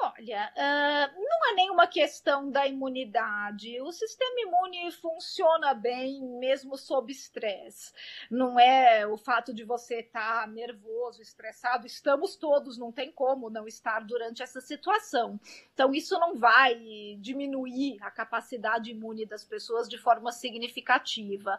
Olha, 0.00 0.52
uh, 0.54 1.20
não 1.20 1.50
é 1.50 1.54
nenhuma 1.54 1.86
questão 1.86 2.50
da 2.50 2.66
imunidade. 2.66 3.80
O 3.82 3.90
sistema 3.90 4.40
imune 4.40 4.92
funciona 4.92 5.74
bem 5.74 6.22
mesmo 6.38 6.76
sob 6.76 7.10
estresse. 7.10 7.92
Não 8.30 8.60
é 8.60 9.04
o 9.06 9.16
fato 9.16 9.52
de 9.52 9.64
você 9.64 10.00
estar 10.00 10.42
tá 10.42 10.46
nervoso, 10.46 11.20
estressado. 11.20 11.84
Estamos 11.84 12.36
todos, 12.36 12.78
não 12.78 12.92
tem 12.92 13.10
como 13.10 13.50
não 13.50 13.66
estar 13.66 14.04
durante 14.04 14.40
essa 14.40 14.60
situação. 14.60 15.40
Então, 15.74 15.92
isso 15.92 16.16
não 16.20 16.36
vai 16.36 16.76
diminuir 17.18 17.98
a 18.00 18.10
capacidade 18.10 18.92
imune 18.92 19.26
das 19.26 19.44
pessoas 19.44 19.88
de 19.88 19.98
forma 19.98 20.30
significativa. 20.30 21.58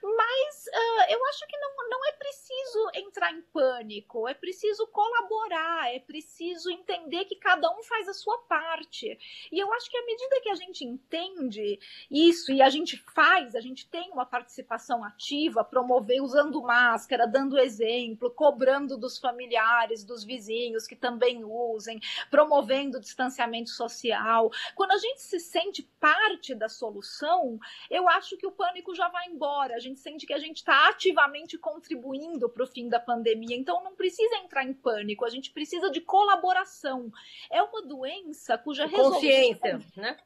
Mas 0.00 0.66
uh, 0.66 1.12
eu 1.12 1.24
acho 1.26 1.46
que 1.48 1.58
não, 1.58 1.88
não 1.88 2.06
é 2.06 2.12
preciso 2.12 2.90
entrar 2.94 3.32
em 3.32 3.42
pânico, 3.42 4.28
é 4.28 4.34
preciso 4.34 4.86
colaborar, 4.86 5.92
é 5.92 5.98
preciso 5.98 6.70
entender 6.70 7.24
que 7.24 7.34
cada 7.34 7.68
um 7.76 7.79
faz 7.84 8.08
a 8.08 8.14
sua 8.14 8.38
parte. 8.38 9.18
E 9.50 9.58
eu 9.58 9.72
acho 9.72 9.90
que 9.90 9.96
à 9.96 10.04
medida 10.04 10.40
que 10.42 10.48
a 10.48 10.54
gente 10.54 10.84
entende 10.84 11.78
isso 12.10 12.52
e 12.52 12.62
a 12.62 12.70
gente 12.70 12.96
faz, 13.14 13.54
a 13.54 13.60
gente 13.60 13.88
tem 13.88 14.10
uma 14.10 14.26
participação 14.26 15.04
ativa, 15.04 15.64
promover 15.64 16.22
usando 16.22 16.62
máscara, 16.62 17.26
dando 17.26 17.58
exemplo, 17.58 18.30
cobrando 18.30 18.96
dos 18.96 19.18
familiares, 19.18 20.04
dos 20.04 20.24
vizinhos 20.24 20.86
que 20.86 20.96
também 20.96 21.44
usem, 21.44 22.00
promovendo 22.30 23.00
distanciamento 23.00 23.70
social. 23.70 24.50
Quando 24.74 24.92
a 24.92 24.98
gente 24.98 25.22
se 25.22 25.40
sente 25.40 25.82
parte 25.98 26.54
da 26.54 26.68
solução, 26.68 27.58
eu 27.90 28.08
acho 28.08 28.36
que 28.36 28.46
o 28.46 28.52
pânico 28.52 28.94
já 28.94 29.08
vai 29.08 29.28
embora. 29.28 29.74
A 29.74 29.78
gente 29.78 30.00
sente 30.00 30.26
que 30.26 30.32
a 30.32 30.38
gente 30.38 30.58
está 30.58 30.88
ativamente 30.88 31.58
contribuindo 31.58 32.48
para 32.48 32.64
o 32.64 32.66
fim 32.66 32.88
da 32.88 33.00
pandemia. 33.00 33.56
Então 33.56 33.82
não 33.82 33.94
precisa 33.94 34.36
entrar 34.36 34.64
em 34.64 34.72
pânico, 34.72 35.24
a 35.24 35.30
gente 35.30 35.50
precisa 35.50 35.90
de 35.90 36.00
colaboração. 36.00 37.12
É 37.50 37.62
uma 37.70 37.82
doença 37.82 38.58
cuja 38.58 38.86
resolução. 38.86 39.14
Consciência, 39.14 39.80
né? 39.96 40.18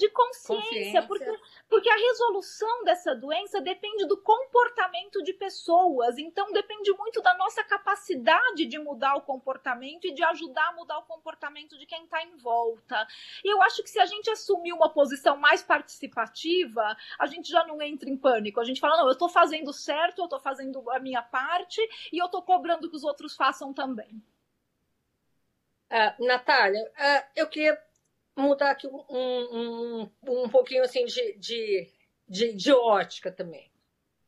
de 0.00 0.08
consciência, 0.08 0.56
consciência, 0.56 1.02
Porque, 1.02 1.38
porque 1.68 1.90
a 1.90 1.96
resolução 1.96 2.84
dessa 2.84 3.14
doença 3.14 3.60
depende 3.60 4.06
do 4.06 4.16
comportamento 4.16 5.22
de 5.22 5.34
pessoas, 5.34 6.16
então 6.16 6.50
depende 6.52 6.90
muito 6.94 7.20
da 7.20 7.36
nossa 7.36 7.62
capacidade 7.62 8.64
de 8.64 8.78
mudar 8.78 9.16
o 9.16 9.20
comportamento 9.20 10.06
e 10.06 10.14
de 10.14 10.24
ajudar 10.24 10.68
a 10.68 10.72
mudar 10.72 10.98
o 10.98 11.02
comportamento 11.02 11.78
de 11.78 11.84
quem 11.84 12.04
está 12.04 12.24
em 12.24 12.34
volta. 12.36 13.06
E 13.44 13.52
eu 13.52 13.60
acho 13.62 13.82
que 13.82 13.90
se 13.90 14.00
a 14.00 14.06
gente 14.06 14.30
assumir 14.30 14.72
uma 14.72 14.88
posição 14.88 15.36
mais 15.36 15.62
participativa, 15.62 16.96
a 17.18 17.26
gente 17.26 17.50
já 17.50 17.66
não 17.66 17.82
entra 17.82 18.08
em 18.08 18.16
pânico. 18.16 18.58
A 18.58 18.64
gente 18.64 18.80
fala, 18.80 18.96
não, 18.96 19.06
eu 19.06 19.12
estou 19.12 19.28
fazendo 19.28 19.72
certo, 19.72 20.20
eu 20.20 20.24
estou 20.24 20.40
fazendo 20.40 20.88
a 20.90 20.98
minha 20.98 21.22
parte 21.22 21.80
e 22.10 22.18
eu 22.18 22.26
estou 22.26 22.42
cobrando 22.42 22.88
que 22.88 22.96
os 22.96 23.04
outros 23.04 23.36
façam 23.36 23.74
também. 23.74 24.22
Uh, 25.90 26.24
Natália, 26.24 26.80
uh, 26.82 27.30
eu 27.34 27.48
queria 27.48 27.76
mudar 28.36 28.70
aqui 28.70 28.86
um, 28.86 29.04
um, 29.10 30.10
um 30.26 30.48
pouquinho 30.48 30.84
assim 30.84 31.04
de, 31.04 31.36
de, 31.36 31.90
de, 32.28 32.52
de 32.54 32.72
ótica 32.72 33.30
também. 33.32 33.70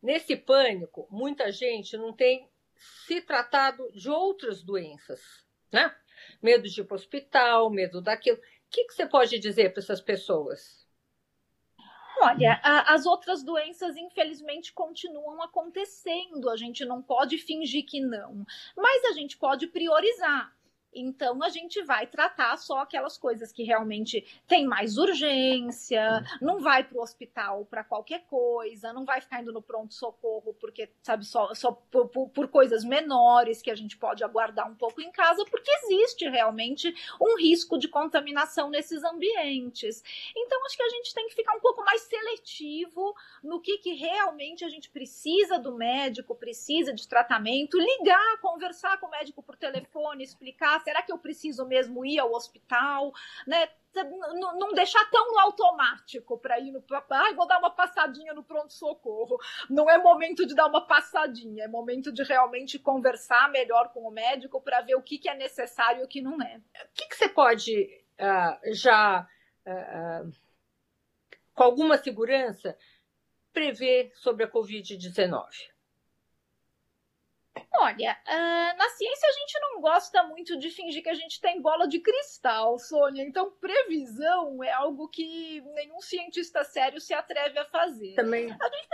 Nesse 0.02 0.36
pânico, 0.36 1.06
muita 1.08 1.52
gente 1.52 1.96
não 1.96 2.12
tem 2.12 2.48
se 3.06 3.20
tratado 3.20 3.90
de 3.92 4.10
outras 4.10 4.62
doenças, 4.62 5.20
né? 5.70 5.94
Medo 6.42 6.68
de 6.68 6.80
ir 6.80 6.84
para 6.84 6.94
o 6.94 6.98
hospital, 6.98 7.70
medo 7.70 8.00
daquilo. 8.00 8.38
O 8.38 8.40
que, 8.68 8.84
que 8.84 8.94
você 8.94 9.06
pode 9.06 9.38
dizer 9.38 9.72
para 9.72 9.82
essas 9.82 10.00
pessoas? 10.00 10.82
Olha, 12.20 12.60
a, 12.62 12.94
as 12.94 13.06
outras 13.06 13.42
doenças, 13.42 13.96
infelizmente, 13.96 14.72
continuam 14.72 15.42
acontecendo. 15.42 16.50
A 16.50 16.56
gente 16.56 16.84
não 16.84 17.02
pode 17.02 17.38
fingir 17.38 17.84
que 17.84 18.00
não. 18.00 18.44
Mas 18.76 19.04
a 19.04 19.12
gente 19.12 19.36
pode 19.36 19.66
priorizar. 19.68 20.52
Então 20.94 21.42
a 21.42 21.48
gente 21.48 21.82
vai 21.82 22.06
tratar 22.06 22.56
só 22.56 22.80
aquelas 22.80 23.16
coisas 23.16 23.50
que 23.50 23.62
realmente 23.62 24.26
tem 24.46 24.66
mais 24.66 24.98
urgência, 24.98 26.24
uhum. 26.40 26.46
não 26.46 26.60
vai 26.60 26.84
para 26.84 26.98
o 26.98 27.02
hospital 27.02 27.64
para 27.64 27.82
qualquer 27.82 28.24
coisa, 28.26 28.92
não 28.92 29.04
vai 29.04 29.20
ficar 29.20 29.40
indo 29.40 29.52
no 29.52 29.62
pronto-socorro 29.62 30.54
porque, 30.60 30.90
sabe, 31.02 31.24
só, 31.24 31.54
só 31.54 31.72
por, 31.72 32.08
por, 32.08 32.28
por, 32.28 32.48
coisas 32.48 32.84
menores 32.84 33.62
que 33.62 33.70
a 33.70 33.74
gente 33.74 33.96
pode 33.96 34.22
aguardar 34.22 34.70
um 34.70 34.74
pouco 34.74 35.00
em 35.00 35.10
casa, 35.10 35.44
porque 35.46 35.70
existe 35.84 36.28
realmente 36.28 36.94
um 37.20 37.38
risco 37.38 37.78
de 37.78 37.88
contaminação 37.88 38.68
nesses 38.68 39.02
ambientes. 39.02 40.02
Então 40.36 40.64
acho 40.66 40.76
que 40.76 40.82
a 40.82 40.88
gente 40.90 41.14
tem 41.14 41.28
que 41.28 41.34
ficar 41.34 41.56
um 41.56 41.60
pouco 41.60 41.82
mais 41.84 42.02
seletivo 42.02 43.14
no 43.42 43.60
que, 43.60 43.78
que 43.78 43.94
realmente 43.94 44.64
a 44.64 44.68
gente 44.68 44.90
precisa 44.90 45.58
do 45.58 45.74
médico, 45.74 46.34
precisa 46.34 46.92
de 46.92 47.08
tratamento, 47.08 47.78
ligar, 47.78 48.40
conversar 48.40 48.98
com 48.98 49.06
o 49.06 49.10
médico 49.10 49.42
por 49.42 49.56
telefone, 49.56 50.24
explicar 50.24 50.81
será 50.82 51.02
que 51.02 51.12
eu 51.12 51.18
preciso 51.18 51.66
mesmo 51.66 52.04
ir 52.04 52.18
ao 52.18 52.32
hospital? 52.32 53.12
Né? 53.46 53.68
Não 54.58 54.72
deixar 54.72 55.04
tão 55.10 55.38
automático 55.40 56.38
para 56.38 56.58
ir 56.58 56.70
no. 56.70 56.82
Ai, 57.10 57.34
vou 57.34 57.46
dar 57.46 57.58
uma 57.58 57.70
passadinha 57.70 58.32
no 58.32 58.42
pronto-socorro. 58.42 59.38
Não 59.68 59.88
é 59.88 59.98
momento 59.98 60.46
de 60.46 60.54
dar 60.54 60.66
uma 60.66 60.86
passadinha, 60.86 61.64
é 61.64 61.68
momento 61.68 62.10
de 62.10 62.22
realmente 62.22 62.78
conversar 62.78 63.50
melhor 63.50 63.92
com 63.92 64.00
o 64.00 64.10
médico 64.10 64.60
para 64.60 64.80
ver 64.80 64.94
o 64.94 65.02
que, 65.02 65.18
que 65.18 65.28
é 65.28 65.34
necessário 65.34 66.00
e 66.00 66.04
o 66.04 66.08
que 66.08 66.22
não 66.22 66.40
é. 66.42 66.56
O 66.56 66.94
que, 66.94 67.06
que 67.06 67.16
você 67.16 67.28
pode 67.28 68.04
uh, 68.18 68.74
já, 68.74 69.28
uh, 69.66 70.32
com 71.54 71.62
alguma 71.62 71.98
segurança, 71.98 72.76
prever 73.52 74.10
sobre 74.14 74.44
a 74.44 74.50
Covid-19? 74.50 75.71
Olha, 77.74 78.16
uh, 78.26 78.78
na 78.78 78.88
ciência 78.90 79.28
a 79.28 79.32
gente 79.32 79.60
não 79.60 79.80
gosta 79.80 80.22
muito 80.24 80.56
de 80.58 80.70
fingir 80.70 81.02
que 81.02 81.08
a 81.08 81.14
gente 81.14 81.40
tem 81.40 81.60
bola 81.60 81.86
de 81.86 81.98
cristal, 82.00 82.78
Sônia. 82.78 83.22
Então, 83.22 83.50
previsão 83.50 84.62
é 84.62 84.72
algo 84.72 85.08
que 85.08 85.60
nenhum 85.74 86.00
cientista 86.00 86.64
sério 86.64 87.00
se 87.00 87.12
atreve 87.12 87.58
a 87.58 87.64
fazer. 87.64 88.14
Também. 88.14 88.44
A 88.50 88.68
gente 88.68 88.88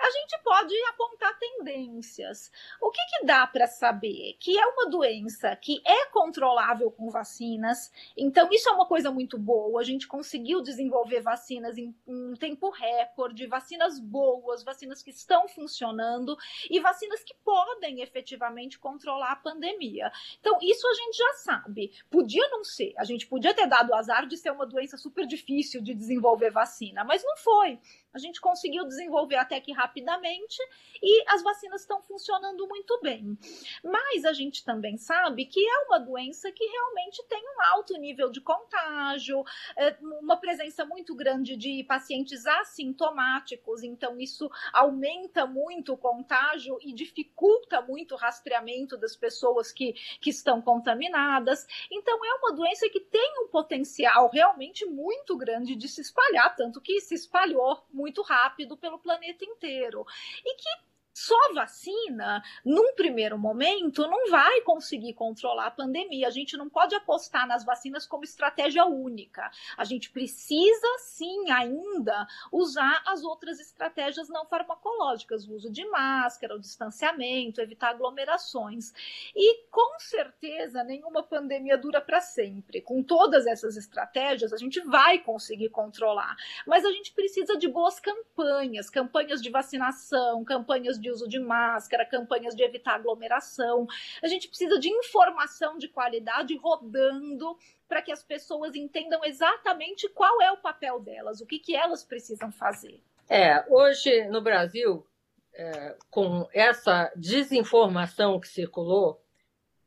a 0.00 0.10
gente 0.10 0.38
pode 0.42 0.74
apontar 0.88 1.38
tendências. 1.38 2.50
O 2.80 2.90
que, 2.90 3.00
que 3.10 3.26
dá 3.26 3.46
para 3.46 3.66
saber? 3.66 4.36
Que 4.40 4.58
é 4.58 4.66
uma 4.66 4.88
doença 4.88 5.54
que 5.56 5.82
é 5.84 6.06
controlável 6.06 6.90
com 6.90 7.10
vacinas, 7.10 7.92
então 8.16 8.48
isso 8.50 8.68
é 8.68 8.72
uma 8.72 8.86
coisa 8.86 9.10
muito 9.10 9.38
boa. 9.38 9.80
A 9.80 9.84
gente 9.84 10.08
conseguiu 10.08 10.62
desenvolver 10.62 11.20
vacinas 11.20 11.76
em 11.76 11.94
um 12.06 12.34
tempo 12.34 12.70
recorde, 12.70 13.46
vacinas 13.46 13.98
boas, 13.98 14.62
vacinas 14.62 15.02
que 15.02 15.10
estão 15.10 15.46
funcionando 15.48 16.36
e 16.70 16.80
vacinas 16.80 17.22
que 17.22 17.34
podem 17.44 18.00
efetivamente 18.00 18.78
controlar 18.78 19.32
a 19.32 19.36
pandemia. 19.36 20.10
Então, 20.40 20.58
isso 20.62 20.86
a 20.86 20.94
gente 20.94 21.16
já 21.16 21.32
sabe. 21.34 21.92
Podia 22.10 22.48
não 22.48 22.64
ser, 22.64 22.94
a 22.96 23.04
gente 23.04 23.26
podia 23.26 23.54
ter 23.54 23.66
dado 23.66 23.90
o 23.90 23.94
azar 23.94 24.26
de 24.26 24.36
ser 24.36 24.50
uma 24.50 24.66
doença 24.66 24.96
super 24.96 25.26
difícil 25.26 25.82
de 25.82 25.94
desenvolver 25.94 26.50
vacina, 26.50 27.04
mas 27.04 27.22
não 27.22 27.36
foi. 27.36 27.78
A 28.12 28.18
gente 28.18 28.40
conseguiu 28.40 28.84
desenvolver 28.84 29.36
até 29.36 29.60
que 29.60 29.72
rapidamente 29.72 30.58
e 31.02 31.24
as 31.28 31.42
vacinas 31.42 31.82
estão 31.82 32.02
funcionando 32.02 32.66
muito 32.66 32.98
bem. 33.00 33.38
Mas 33.84 34.24
a 34.24 34.32
gente 34.32 34.64
também 34.64 34.96
sabe 34.96 35.46
que 35.46 35.60
é 35.60 35.78
uma 35.86 35.98
doença 35.98 36.50
que 36.50 36.64
realmente 36.64 37.22
tem 37.28 37.40
um 37.40 37.62
alto 37.62 37.96
nível 37.96 38.30
de 38.30 38.40
contágio, 38.40 39.44
é, 39.76 39.96
uma 40.00 40.36
presença 40.36 40.84
muito 40.84 41.14
grande 41.14 41.56
de 41.56 41.84
pacientes 41.84 42.46
assintomáticos, 42.46 43.82
então 43.82 44.18
isso 44.18 44.50
aumenta 44.72 45.46
muito 45.46 45.92
o 45.92 45.98
contágio 45.98 46.78
e 46.82 46.92
dificulta 46.92 47.80
muito 47.80 48.14
o 48.14 48.18
rastreamento 48.18 48.96
das 48.96 49.14
pessoas 49.14 49.72
que, 49.72 49.94
que 50.20 50.30
estão 50.30 50.60
contaminadas. 50.60 51.66
Então 51.90 52.24
é 52.24 52.34
uma 52.34 52.52
doença 52.54 52.88
que 52.88 53.00
tem 53.00 53.44
um 53.44 53.48
potencial 53.48 54.28
realmente 54.32 54.84
muito 54.84 55.36
grande 55.36 55.76
de 55.76 55.88
se 55.88 56.00
espalhar, 56.00 56.54
tanto 56.56 56.80
que 56.80 57.00
se 57.00 57.14
espalhou 57.14 57.82
muito 58.00 58.22
rápido 58.22 58.76
pelo 58.76 58.98
planeta 58.98 59.44
inteiro. 59.44 60.04
E 60.44 60.56
que 60.56 60.68
só 61.12 61.52
vacina, 61.54 62.42
num 62.64 62.94
primeiro 62.94 63.38
momento, 63.38 64.06
não 64.06 64.30
vai 64.30 64.60
conseguir 64.62 65.14
controlar 65.14 65.66
a 65.66 65.70
pandemia. 65.70 66.28
A 66.28 66.30
gente 66.30 66.56
não 66.56 66.68
pode 66.68 66.94
apostar 66.94 67.46
nas 67.46 67.64
vacinas 67.64 68.06
como 68.06 68.24
estratégia 68.24 68.84
única. 68.86 69.50
A 69.76 69.84
gente 69.84 70.10
precisa, 70.10 70.86
sim, 70.98 71.50
ainda 71.50 72.26
usar 72.52 73.02
as 73.06 73.24
outras 73.24 73.58
estratégias 73.60 74.28
não 74.28 74.46
farmacológicas, 74.46 75.46
o 75.46 75.54
uso 75.54 75.70
de 75.70 75.84
máscara, 75.86 76.54
o 76.54 76.60
distanciamento, 76.60 77.60
evitar 77.60 77.90
aglomerações. 77.90 78.92
E, 79.34 79.64
com 79.70 79.98
certeza, 79.98 80.84
nenhuma 80.84 81.22
pandemia 81.22 81.76
dura 81.76 82.00
para 82.00 82.20
sempre. 82.20 82.80
Com 82.80 83.02
todas 83.02 83.46
essas 83.46 83.76
estratégias, 83.76 84.52
a 84.52 84.56
gente 84.56 84.80
vai 84.80 85.18
conseguir 85.18 85.70
controlar. 85.70 86.36
Mas 86.66 86.84
a 86.84 86.90
gente 86.92 87.12
precisa 87.12 87.56
de 87.56 87.68
boas 87.68 87.98
campanhas 87.98 88.88
campanhas 88.90 89.40
de 89.42 89.50
vacinação, 89.50 90.44
campanhas 90.44 90.98
de 90.98 91.09
uso 91.10 91.28
de 91.28 91.38
máscara, 91.38 92.06
campanhas 92.06 92.54
de 92.54 92.62
evitar 92.62 92.94
aglomeração. 92.94 93.86
A 94.22 94.28
gente 94.28 94.48
precisa 94.48 94.78
de 94.78 94.88
informação 94.88 95.76
de 95.76 95.88
qualidade 95.88 96.56
rodando 96.56 97.56
para 97.88 98.00
que 98.00 98.12
as 98.12 98.22
pessoas 98.22 98.74
entendam 98.74 99.24
exatamente 99.24 100.08
qual 100.08 100.40
é 100.40 100.50
o 100.52 100.56
papel 100.56 101.00
delas, 101.00 101.40
o 101.40 101.46
que, 101.46 101.58
que 101.58 101.74
elas 101.74 102.04
precisam 102.04 102.52
fazer. 102.52 103.00
É, 103.28 103.64
hoje 103.68 104.26
no 104.28 104.40
Brasil, 104.40 105.06
é, 105.54 105.96
com 106.10 106.48
essa 106.52 107.12
desinformação 107.16 108.40
que 108.40 108.48
circulou, 108.48 109.22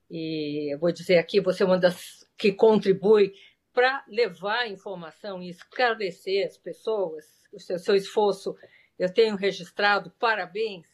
e 0.09 0.73
eu 0.73 0.79
vou 0.79 0.91
dizer 0.91 1.17
aqui, 1.17 1.39
você 1.39 1.63
é 1.63 1.65
uma 1.65 1.79
das 1.79 2.27
que 2.37 2.51
contribui 2.51 3.33
para 3.73 4.03
levar 4.07 4.67
informação 4.67 5.41
e 5.41 5.49
esclarecer 5.49 6.45
as 6.45 6.57
pessoas, 6.57 7.25
o 7.51 7.59
seu, 7.59 7.79
seu 7.79 7.95
esforço 7.95 8.55
eu 8.97 9.11
tenho 9.11 9.35
registrado, 9.35 10.11
parabéns. 10.19 10.87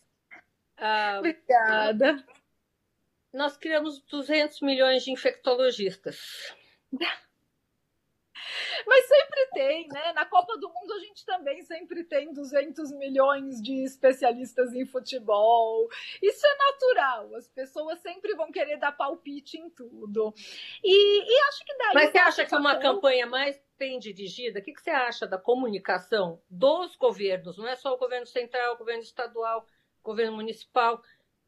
Ah, 0.79 1.17
Obrigada. 1.19 2.23
Nós 3.33 3.57
criamos 3.57 3.99
200 4.03 4.61
milhões 4.61 5.03
de 5.03 5.11
infectologistas. 5.11 6.53
Mas 8.87 9.05
sempre 9.05 9.45
tem, 9.53 9.87
né? 9.89 10.13
Na 10.13 10.25
Copa 10.25 10.57
do 10.57 10.69
Mundo 10.69 10.93
a 10.93 10.99
gente 10.99 11.25
também 11.25 11.61
sempre 11.63 12.03
tem 12.03 12.33
200 12.33 12.91
milhões 12.93 13.61
de 13.61 13.83
especialistas 13.83 14.73
em 14.73 14.85
futebol. 14.85 15.87
Isso 16.21 16.45
é 16.45 16.55
natural. 16.57 17.35
As 17.35 17.47
pessoas 17.47 17.99
sempre 17.99 18.33
vão 18.35 18.51
querer 18.51 18.77
dar 18.77 18.91
palpite 18.91 19.57
em 19.57 19.69
tudo. 19.69 20.33
E, 20.83 21.23
e 21.23 21.39
acho 21.49 21.65
que 21.65 21.77
daí. 21.77 21.93
Mas 21.93 22.11
você 22.11 22.17
acha 22.17 22.45
que 22.45 22.55
é 22.55 22.57
uma 22.57 22.79
campanha 22.79 23.27
mais 23.27 23.61
bem 23.77 23.99
dirigida? 23.99 24.59
O 24.59 24.63
que, 24.63 24.73
que 24.73 24.81
você 24.81 24.89
acha 24.89 25.27
da 25.27 25.37
comunicação 25.37 26.41
dos 26.49 26.95
governos? 26.95 27.57
Não 27.57 27.67
é 27.67 27.75
só 27.75 27.93
o 27.93 27.97
governo 27.97 28.25
central, 28.25 28.75
o 28.75 28.77
governo 28.77 29.03
estadual, 29.03 29.65
governo 30.03 30.35
municipal. 30.35 31.01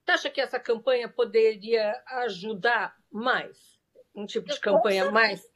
Você 0.04 0.12
acha 0.12 0.30
que 0.30 0.42
essa 0.42 0.60
campanha 0.60 1.08
poderia 1.08 1.94
ajudar 2.08 2.96
mais? 3.12 3.80
Um 4.14 4.26
tipo 4.26 4.48
de 4.48 4.60
campanha 4.60 5.10
mais 5.12 5.50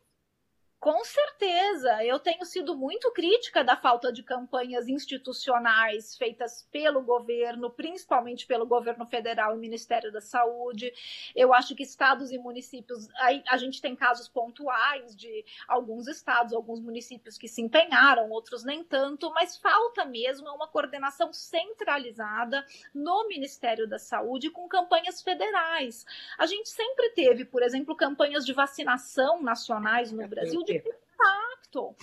com 0.86 1.04
certeza, 1.04 2.04
eu 2.04 2.20
tenho 2.20 2.46
sido 2.46 2.78
muito 2.78 3.12
crítica 3.12 3.64
da 3.64 3.76
falta 3.76 4.14
de 4.14 4.22
campanhas 4.22 4.88
institucionais 4.88 6.16
feitas 6.16 6.62
pelo 6.72 7.02
governo, 7.02 7.72
principalmente 7.72 8.46
pelo 8.46 8.68
governo 8.68 9.04
federal 9.08 9.56
e 9.56 9.58
Ministério 9.58 10.12
da 10.12 10.22
Saúde. 10.22 10.94
Eu 11.36 11.56
acho 11.56 11.74
que 11.74 11.82
estados 11.82 12.32
e 12.32 12.38
municípios, 12.38 13.10
a, 13.48 13.58
gente 13.58 13.82
tem 13.82 13.96
casos 13.96 14.30
pontuais 14.30 15.16
de 15.16 15.44
alguns 15.68 16.08
estados, 16.08 16.54
alguns 16.54 16.80
municípios 16.80 17.36
que 17.36 17.48
se 17.48 17.64
empenharam, 17.64 18.30
outros 18.30 18.64
nem 18.64 18.84
tanto, 18.84 19.32
mas 19.32 19.58
falta 19.58 20.06
mesmo 20.06 20.48
uma 20.54 20.68
coordenação 20.68 21.34
centralizada 21.34 22.64
no 22.94 23.28
Ministério 23.28 23.88
da 23.88 23.98
Saúde 23.98 24.52
com 24.52 24.68
campanhas 24.68 25.20
federais. 25.20 26.06
A 26.38 26.46
gente 26.46 26.70
sempre 26.70 27.10
teve, 27.16 27.44
por 27.44 27.64
exemplo, 27.64 27.96
campanhas 27.96 28.46
de 28.46 28.54
vacinação 28.54 29.42
nacionais 29.42 30.12
no 30.12 30.28
Brasil 30.28 30.62
de 30.62 30.75
impacto. 30.78 31.96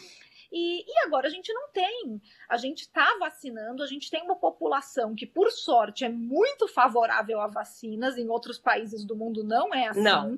E, 0.52 0.84
e, 0.86 0.98
agora 1.06 1.26
a 1.26 1.30
gente 1.30 1.52
não 1.52 1.70
tem. 1.70 2.20
A 2.48 2.58
gente 2.58 2.82
está 2.82 3.16
vacinando, 3.18 3.82
a 3.82 3.86
gente 3.86 4.10
tem 4.10 4.22
uma 4.22 4.36
população 4.36 5.14
que, 5.14 5.26
por 5.26 5.50
sorte, 5.50 6.04
é 6.04 6.10
muito 6.10 6.68
favorável 6.68 7.40
a 7.40 7.46
vacinas. 7.46 8.18
Em 8.18 8.28
outros 8.28 8.58
países 8.58 9.04
do 9.04 9.16
mundo 9.16 9.42
não 9.42 9.72
é 9.74 9.88
assim. 9.88 10.02
Não. 10.02 10.36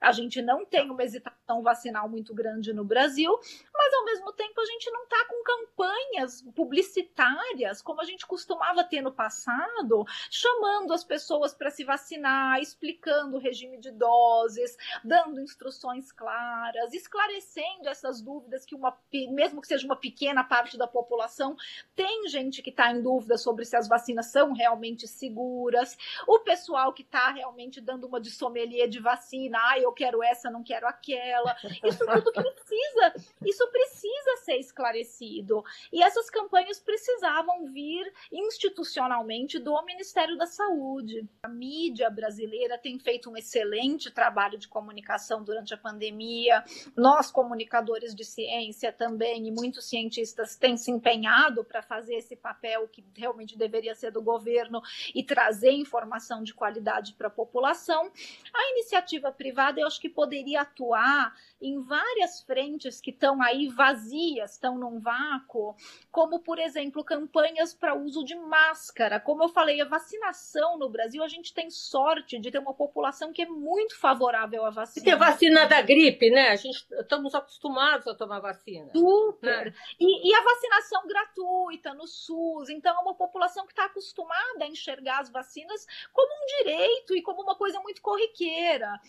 A 0.00 0.12
gente 0.12 0.40
não 0.40 0.64
tem 0.64 0.88
uma 0.90 1.02
hesitação 1.02 1.37
vacinal 1.62 2.08
muito 2.08 2.34
grande 2.34 2.72
no 2.72 2.84
Brasil, 2.84 3.30
mas 3.72 3.94
ao 3.94 4.04
mesmo 4.04 4.32
tempo 4.32 4.60
a 4.60 4.64
gente 4.64 4.90
não 4.90 5.04
está 5.04 5.24
com 5.26 5.42
campanhas 5.42 6.42
publicitárias 6.54 7.82
como 7.82 8.00
a 8.00 8.04
gente 8.04 8.26
costumava 8.26 8.84
ter 8.84 9.00
no 9.00 9.12
passado, 9.12 10.04
chamando 10.30 10.92
as 10.92 11.04
pessoas 11.04 11.54
para 11.54 11.70
se 11.70 11.84
vacinar, 11.84 12.60
explicando 12.60 13.36
o 13.36 13.40
regime 13.40 13.78
de 13.78 13.90
doses, 13.90 14.76
dando 15.04 15.40
instruções 15.40 16.12
claras, 16.12 16.92
esclarecendo 16.92 17.88
essas 17.88 18.20
dúvidas 18.20 18.64
que 18.64 18.74
uma, 18.74 18.96
mesmo 19.30 19.60
que 19.60 19.68
seja 19.68 19.86
uma 19.86 19.96
pequena 19.96 20.44
parte 20.44 20.76
da 20.76 20.86
população, 20.86 21.56
tem 21.94 22.28
gente 22.28 22.62
que 22.62 22.70
está 22.70 22.90
em 22.90 23.02
dúvida 23.02 23.36
sobre 23.38 23.64
se 23.64 23.76
as 23.76 23.88
vacinas 23.88 24.26
são 24.26 24.52
realmente 24.52 25.06
seguras, 25.06 25.96
o 26.26 26.40
pessoal 26.40 26.92
que 26.92 27.02
está 27.02 27.30
realmente 27.30 27.80
dando 27.80 28.06
uma 28.06 28.20
de 28.20 28.30
sommelier 28.30 28.88
de 28.88 29.00
vacina, 29.00 29.58
ah, 29.62 29.78
eu 29.78 29.92
quero 29.92 30.22
essa, 30.22 30.50
não 30.50 30.62
quero 30.62 30.86
aquela. 30.86 31.37
Isso 31.84 32.04
tudo 32.04 32.32
precisa, 32.32 33.14
isso 33.44 33.66
precisa 33.70 34.36
ser 34.44 34.56
esclarecido. 34.56 35.64
E 35.92 36.02
essas 36.02 36.30
campanhas 36.30 36.80
precisavam 36.80 37.66
vir 37.66 38.12
institucionalmente 38.32 39.58
do 39.58 39.80
Ministério 39.84 40.36
da 40.36 40.46
Saúde. 40.46 41.26
A 41.42 41.48
mídia 41.48 42.10
brasileira 42.10 42.78
tem 42.78 42.98
feito 42.98 43.30
um 43.30 43.36
excelente 43.36 44.10
trabalho 44.10 44.58
de 44.58 44.68
comunicação 44.68 45.42
durante 45.42 45.74
a 45.74 45.76
pandemia. 45.76 46.62
Nós, 46.96 47.30
comunicadores 47.30 48.14
de 48.14 48.24
ciência 48.24 48.92
também, 48.92 49.46
e 49.46 49.50
muitos 49.50 49.88
cientistas 49.88 50.56
têm 50.56 50.76
se 50.76 50.90
empenhado 50.90 51.64
para 51.64 51.82
fazer 51.82 52.16
esse 52.16 52.36
papel 52.36 52.88
que 52.88 53.04
realmente 53.16 53.56
deveria 53.56 53.94
ser 53.94 54.10
do 54.10 54.22
governo 54.22 54.80
e 55.14 55.22
trazer 55.22 55.72
informação 55.72 56.42
de 56.42 56.54
qualidade 56.54 57.14
para 57.14 57.28
a 57.28 57.30
população. 57.30 58.10
A 58.54 58.70
iniciativa 58.72 59.30
privada 59.32 59.80
eu 59.80 59.86
acho 59.86 60.00
que 60.00 60.08
poderia 60.08 60.62
atuar 60.62 61.27
em 61.60 61.80
várias 61.82 62.42
frentes 62.42 63.00
que 63.00 63.10
estão 63.10 63.42
aí 63.42 63.68
vazias, 63.68 64.52
estão 64.52 64.78
num 64.78 65.00
vácuo, 65.00 65.74
como, 66.10 66.40
por 66.40 66.58
exemplo, 66.58 67.04
campanhas 67.04 67.74
para 67.74 67.94
uso 67.94 68.24
de 68.24 68.34
máscara. 68.34 69.20
Como 69.20 69.42
eu 69.42 69.48
falei, 69.48 69.80
a 69.80 69.84
vacinação 69.84 70.78
no 70.78 70.88
Brasil, 70.88 71.22
a 71.22 71.28
gente 71.28 71.52
tem 71.52 71.70
sorte 71.70 72.38
de 72.38 72.50
ter 72.50 72.58
uma 72.58 72.74
população 72.74 73.32
que 73.32 73.42
é 73.42 73.46
muito 73.46 73.98
favorável 73.98 74.64
à 74.64 74.70
vacina. 74.70 75.04
E 75.04 75.10
ter 75.10 75.16
vacina 75.16 75.66
da 75.66 75.82
gripe, 75.82 76.30
né? 76.30 76.50
A 76.50 76.56
gente 76.56 76.86
estamos 76.92 77.34
acostumados 77.34 78.06
a 78.06 78.14
tomar 78.14 78.40
vacina. 78.40 78.90
Super. 78.92 79.66
Né? 79.66 79.74
E, 79.98 80.30
e 80.30 80.34
a 80.34 80.42
vacinação 80.42 81.06
gratuita 81.06 81.94
no 81.94 82.06
SUS. 82.06 82.68
Então, 82.68 82.96
é 82.96 83.00
uma 83.00 83.14
população 83.14 83.66
que 83.66 83.72
está 83.72 83.86
acostumada 83.86 84.64
a 84.64 84.66
enxergar 84.66 85.20
as 85.20 85.30
vacinas 85.30 85.86
como 86.12 86.32
um 86.32 86.46
direito 86.58 87.16
e 87.16 87.22
como 87.22 87.42
uma 87.42 87.56
coisa 87.56 87.80
muito 87.80 88.00
corriqueira. 88.02 89.00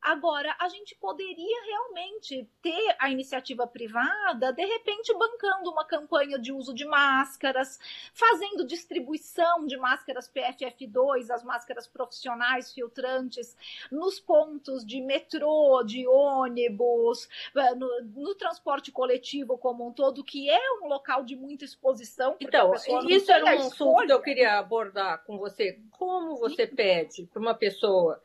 Agora, 0.00 0.54
a 0.60 0.68
gente 0.68 0.94
poderia 0.94 1.64
realmente 1.64 2.48
ter 2.62 2.96
a 2.98 3.10
iniciativa 3.10 3.66
privada, 3.66 4.52
de 4.52 4.64
repente, 4.64 5.12
bancando 5.12 5.70
uma 5.70 5.84
campanha 5.84 6.38
de 6.38 6.52
uso 6.52 6.72
de 6.72 6.84
máscaras, 6.84 7.78
fazendo 8.14 8.64
distribuição 8.64 9.66
de 9.66 9.76
máscaras 9.76 10.30
PFF2, 10.30 11.30
as 11.30 11.42
máscaras 11.42 11.86
profissionais 11.86 12.72
filtrantes, 12.72 13.56
nos 13.90 14.20
pontos 14.20 14.86
de 14.86 15.00
metrô, 15.00 15.82
de 15.82 16.06
ônibus, 16.06 17.28
eh, 17.56 17.74
no, 17.74 18.02
no 18.02 18.34
transporte 18.34 18.92
coletivo 18.92 19.58
como 19.58 19.86
um 19.86 19.92
todo, 19.92 20.22
que 20.22 20.48
é 20.48 20.72
um 20.80 20.86
local 20.86 21.24
de 21.24 21.34
muita 21.34 21.64
exposição. 21.64 22.36
Então, 22.40 22.72
isso 23.08 23.32
era 23.32 23.44
um 23.44 23.66
assunto 23.66 24.06
que 24.06 24.12
eu 24.12 24.22
queria 24.22 24.58
abordar 24.58 25.24
com 25.24 25.36
você. 25.38 25.80
Como 25.90 26.36
você 26.36 26.66
pede 26.66 27.26
para 27.26 27.40
uma 27.40 27.54
pessoa 27.54 28.20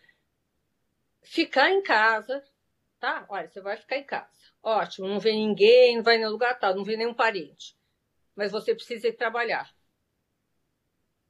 ficar 1.24 1.72
em 1.72 1.82
casa, 1.82 2.44
tá? 3.00 3.26
Olha, 3.30 3.50
você 3.50 3.62
vai 3.62 3.78
ficar 3.78 3.98
em 3.98 4.04
casa. 4.06 4.30
Ótimo, 4.62 5.08
não 5.08 5.20
vê 5.20 5.32
ninguém, 5.34 5.98
não 5.98 6.04
vai 6.04 6.18
em 6.18 6.28
lugar 6.28 6.60
tal, 6.60 6.76
não 6.76 6.84
vê 6.84 6.96
nenhum 6.98 7.14
parente. 7.14 7.76
Mas 8.36 8.52
você 8.52 8.76
precisa 8.76 9.08
ir 9.08 9.14
trabalhar. 9.14 9.73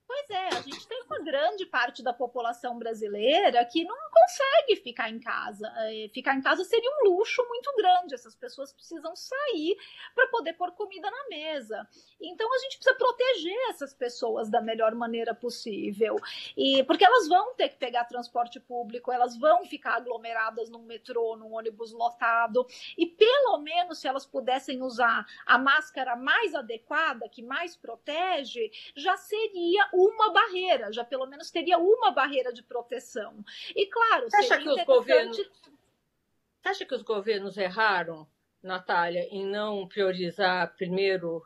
Pois 0.05 0.29
é, 0.29 0.47
a 0.49 0.61
gente 0.61 0.87
tem 0.87 1.01
uma 1.03 1.19
grande 1.19 1.65
parte 1.65 2.03
da 2.03 2.13
população 2.13 2.77
brasileira 2.77 3.63
que 3.65 3.83
não 3.83 3.95
consegue 4.11 4.75
ficar 4.81 5.09
em 5.09 5.19
casa. 5.19 5.67
É, 5.77 6.09
ficar 6.13 6.35
em 6.35 6.41
casa 6.41 6.63
seria 6.63 6.89
um 7.01 7.09
luxo 7.09 7.43
muito 7.47 7.73
grande. 7.75 8.13
Essas 8.13 8.35
pessoas 8.35 8.73
precisam 8.73 9.15
sair 9.15 9.77
para 10.13 10.27
poder 10.27 10.53
pôr 10.53 10.71
comida 10.71 11.09
na 11.09 11.29
mesa. 11.29 11.87
Então 12.19 12.53
a 12.53 12.57
gente 12.59 12.77
precisa 12.77 12.95
proteger 12.95 13.69
essas 13.69 13.93
pessoas 13.93 14.49
da 14.49 14.61
melhor 14.61 14.93
maneira 14.93 15.33
possível. 15.33 16.17
E 16.57 16.83
porque 16.83 17.05
elas 17.05 17.27
vão 17.27 17.55
ter 17.55 17.69
que 17.69 17.77
pegar 17.77 18.05
transporte 18.05 18.59
público, 18.59 19.11
elas 19.11 19.37
vão 19.37 19.65
ficar 19.65 19.95
aglomeradas 19.95 20.69
num 20.69 20.83
metrô, 20.83 21.37
num 21.37 21.53
ônibus 21.53 21.91
lotado. 21.93 22.65
E 22.97 23.05
pelo 23.05 23.57
menos 23.59 23.99
se 23.99 24.07
elas 24.07 24.25
pudessem 24.25 24.81
usar 24.81 25.25
a 25.45 25.57
máscara 25.57 26.15
mais 26.15 26.53
adequada, 26.53 27.29
que 27.29 27.41
mais 27.41 27.75
protege, 27.75 28.69
já 28.95 29.15
seria 29.17 29.87
uma 30.07 30.31
barreira, 30.31 30.91
já 30.91 31.03
pelo 31.03 31.25
menos 31.25 31.49
teria 31.51 31.77
uma 31.77 32.11
barreira 32.11 32.51
de 32.51 32.63
proteção. 32.63 33.43
E 33.75 33.85
claro, 33.87 34.29
Você 34.29 34.37
acha 34.37 34.57
que 34.59 34.69
os 34.69 34.83
governos 34.83 35.37
Você 35.37 36.69
acha 36.69 36.85
que 36.85 36.95
os 36.95 37.01
governos 37.01 37.57
erraram, 37.57 38.27
Natália, 38.61 39.27
em 39.29 39.45
não 39.45 39.87
priorizar 39.87 40.73
primeiro 40.75 41.45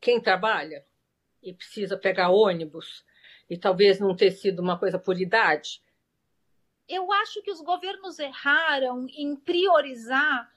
quem 0.00 0.20
trabalha 0.20 0.84
e 1.42 1.52
precisa 1.52 1.96
pegar 1.96 2.30
ônibus 2.30 3.04
e 3.48 3.56
talvez 3.56 3.98
não 3.98 4.14
ter 4.14 4.30
sido 4.30 4.60
uma 4.60 4.78
coisa 4.78 4.98
por 4.98 5.20
idade? 5.20 5.82
Eu 6.88 7.12
acho 7.12 7.42
que 7.42 7.50
os 7.50 7.60
governos 7.60 8.18
erraram 8.18 9.06
em 9.08 9.36
priorizar 9.36 10.50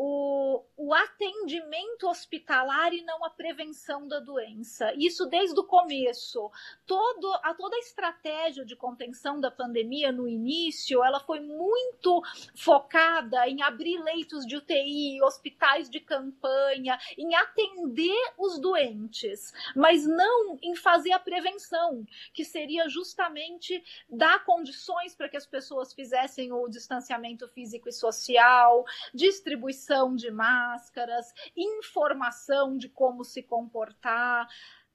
o, 0.00 0.62
o, 0.76 0.94
atendimento 0.94 2.08
hospitalar 2.08 2.94
e 2.94 3.02
não 3.02 3.24
a 3.24 3.30
prevenção 3.30 4.06
da 4.06 4.20
doença. 4.20 4.94
Isso 4.96 5.26
desde 5.26 5.58
o 5.58 5.64
começo. 5.64 6.52
Todo, 6.86 7.26
a, 7.42 7.52
toda 7.52 7.74
a 7.74 7.80
estratégia 7.80 8.64
de 8.64 8.76
contenção 8.76 9.40
da 9.40 9.50
pandemia 9.50 10.12
no 10.12 10.28
início, 10.28 11.02
ela 11.02 11.18
foi 11.18 11.40
muito 11.40 12.22
focada 12.54 13.48
em 13.48 13.60
abrir 13.60 13.98
leitos 13.98 14.46
de 14.46 14.56
UTI, 14.56 15.20
hospitais 15.20 15.90
de 15.90 15.98
campanha, 15.98 16.96
em 17.18 17.34
atender 17.34 18.34
os 18.38 18.56
doentes, 18.60 19.52
mas 19.74 20.06
não 20.06 20.56
em 20.62 20.76
fazer 20.76 21.10
a 21.10 21.18
prevenção, 21.18 22.06
que 22.32 22.44
seria 22.44 22.88
justamente 22.88 23.82
dar 24.08 24.44
condições 24.44 25.16
para 25.16 25.28
que 25.28 25.36
as 25.36 25.46
pessoas 25.46 25.92
fizessem 25.92 26.52
o 26.52 26.68
distanciamento 26.68 27.48
físico 27.48 27.88
e 27.88 27.92
social, 27.92 28.84
distribuição 29.12 29.87
de 30.14 30.30
máscaras, 30.30 31.32
informação 31.56 32.76
de 32.76 32.88
como 32.88 33.24
se 33.24 33.42
comportar. 33.42 34.46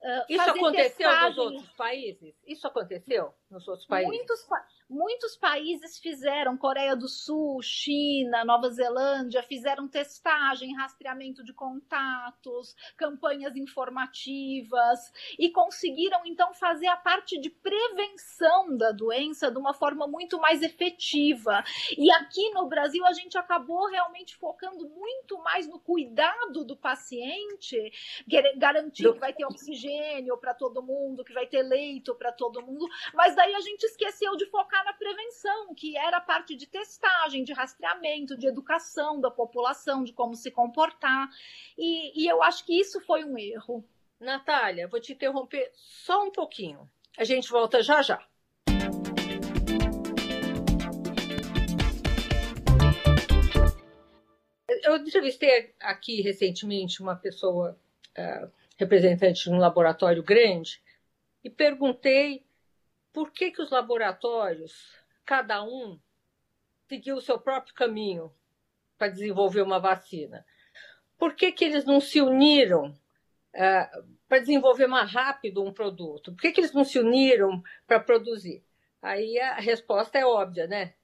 Uh, 0.01 0.25
Isso 0.29 0.49
aconteceu 0.49 1.09
testagem. 1.09 1.29
nos 1.29 1.37
outros 1.37 1.69
países? 1.71 2.35
Isso 2.45 2.67
aconteceu 2.67 3.33
nos 3.49 3.67
outros 3.67 3.87
países? 3.87 4.07
Muitos, 4.07 4.47
Muitos 4.89 5.35
países 5.37 5.97
fizeram, 5.97 6.57
Coreia 6.57 6.95
do 6.95 7.07
Sul, 7.07 7.61
China, 7.61 8.43
Nova 8.43 8.69
Zelândia, 8.69 9.41
fizeram 9.41 9.87
testagem, 9.87 10.75
rastreamento 10.75 11.43
de 11.43 11.53
contatos, 11.53 12.75
campanhas 12.97 13.55
informativas 13.55 14.99
e 15.39 15.49
conseguiram 15.49 16.21
então 16.25 16.53
fazer 16.53 16.87
a 16.87 16.97
parte 16.97 17.39
de 17.39 17.49
prevenção 17.49 18.77
da 18.77 18.91
doença 18.91 19.49
de 19.49 19.57
uma 19.57 19.73
forma 19.73 20.07
muito 20.07 20.37
mais 20.39 20.61
efetiva. 20.61 21.63
E 21.97 22.11
aqui 22.11 22.51
no 22.51 22.67
Brasil 22.67 23.05
a 23.05 23.13
gente 23.13 23.37
acabou 23.37 23.87
realmente 23.87 24.35
focando 24.35 24.87
muito 24.89 25.37
mais 25.39 25.67
no 25.67 25.79
cuidado 25.79 26.65
do 26.65 26.75
paciente, 26.75 27.77
garantir 28.57 29.11
que 29.13 29.19
vai 29.19 29.33
ter 29.33 29.45
oxigênio 29.45 30.37
para 30.37 30.53
todo 30.53 30.83
mundo, 30.83 31.23
que 31.23 31.33
vai 31.33 31.47
ter 31.47 31.63
leito 31.63 32.13
para 32.15 32.31
todo 32.31 32.61
mundo, 32.61 32.87
mas 33.13 33.35
daí 33.35 33.55
a 33.55 33.61
gente 33.61 33.83
esqueceu 33.83 34.35
de 34.35 34.45
focar 34.47 34.82
na 34.83 34.93
prevenção, 34.93 35.73
que 35.75 35.97
era 35.97 36.19
parte 36.21 36.55
de 36.55 36.67
testagem, 36.67 37.43
de 37.43 37.53
rastreamento, 37.53 38.37
de 38.37 38.47
educação 38.47 39.19
da 39.19 39.31
população, 39.31 40.03
de 40.03 40.13
como 40.13 40.35
se 40.35 40.51
comportar. 40.51 41.29
E, 41.77 42.23
e 42.23 42.27
eu 42.27 42.41
acho 42.43 42.65
que 42.65 42.79
isso 42.79 42.99
foi 43.01 43.23
um 43.23 43.37
erro. 43.37 43.83
Natália, 44.19 44.87
vou 44.87 44.99
te 44.99 45.13
interromper 45.13 45.71
só 45.73 46.23
um 46.23 46.31
pouquinho. 46.31 46.89
A 47.17 47.23
gente 47.23 47.49
volta 47.49 47.83
já 47.83 48.01
já. 48.01 48.25
Eu 54.83 54.97
entrevistei 54.97 55.73
aqui 55.79 56.21
recentemente 56.21 57.01
uma 57.01 57.15
pessoa 57.15 57.77
uh, 58.17 58.51
representante 58.77 59.43
de 59.43 59.49
um 59.49 59.57
laboratório 59.57 60.23
grande 60.23 60.81
e 61.43 61.49
perguntei 61.49 62.45
por 63.13 63.31
que, 63.31 63.51
que 63.51 63.61
os 63.61 63.69
laboratórios, 63.69 64.97
cada 65.23 65.63
um, 65.63 65.99
seguiu 66.89 67.15
o 67.15 67.21
seu 67.21 67.39
próprio 67.39 67.73
caminho 67.75 68.33
para 68.97 69.07
desenvolver 69.07 69.61
uma 69.61 69.79
vacina? 69.79 70.43
Por 71.17 71.35
que, 71.35 71.51
que 71.51 71.63
eles 71.63 71.85
não 71.85 72.01
se 72.01 72.19
uniram 72.19 72.89
uh, 72.89 74.03
para 74.27 74.39
desenvolver 74.39 74.87
mais 74.87 75.11
rápido 75.11 75.63
um 75.63 75.71
produto? 75.71 76.33
Por 76.33 76.41
que, 76.41 76.51
que 76.51 76.59
eles 76.59 76.73
não 76.73 76.83
se 76.83 76.99
uniram 76.99 77.63
para 77.85 77.99
produzir? 77.99 78.65
Aí 78.99 79.39
a 79.39 79.55
resposta 79.55 80.17
é 80.17 80.25
óbvia, 80.25 80.65
né? 80.65 80.95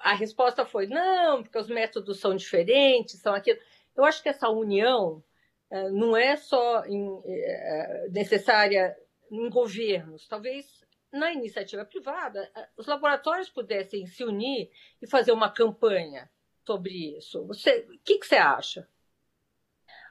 A 0.00 0.14
resposta 0.14 0.64
foi 0.64 0.86
não, 0.86 1.42
porque 1.42 1.58
os 1.58 1.68
métodos 1.68 2.20
são 2.20 2.34
diferentes, 2.34 3.20
são 3.20 3.34
aquilo. 3.34 3.58
Eu 3.94 4.04
acho 4.04 4.22
que 4.22 4.28
essa 4.28 4.48
união 4.48 5.22
uh, 5.70 5.90
não 5.90 6.16
é 6.16 6.36
só 6.36 6.80
uh, 6.80 8.10
necessária 8.10 8.96
em 9.30 9.50
governos, 9.50 10.26
talvez 10.26 10.87
na 11.12 11.32
iniciativa 11.32 11.84
privada, 11.84 12.50
eh, 12.54 12.68
os 12.76 12.86
laboratórios 12.86 13.48
pudessem 13.48 14.06
se 14.06 14.24
unir 14.24 14.70
e 15.00 15.06
fazer 15.06 15.32
uma 15.32 15.50
campanha 15.50 16.30
sobre 16.66 17.16
isso. 17.16 17.46
Você, 17.46 17.86
o 17.90 17.98
que, 18.04 18.18
que 18.18 18.26
você 18.26 18.36
acha? 18.36 18.88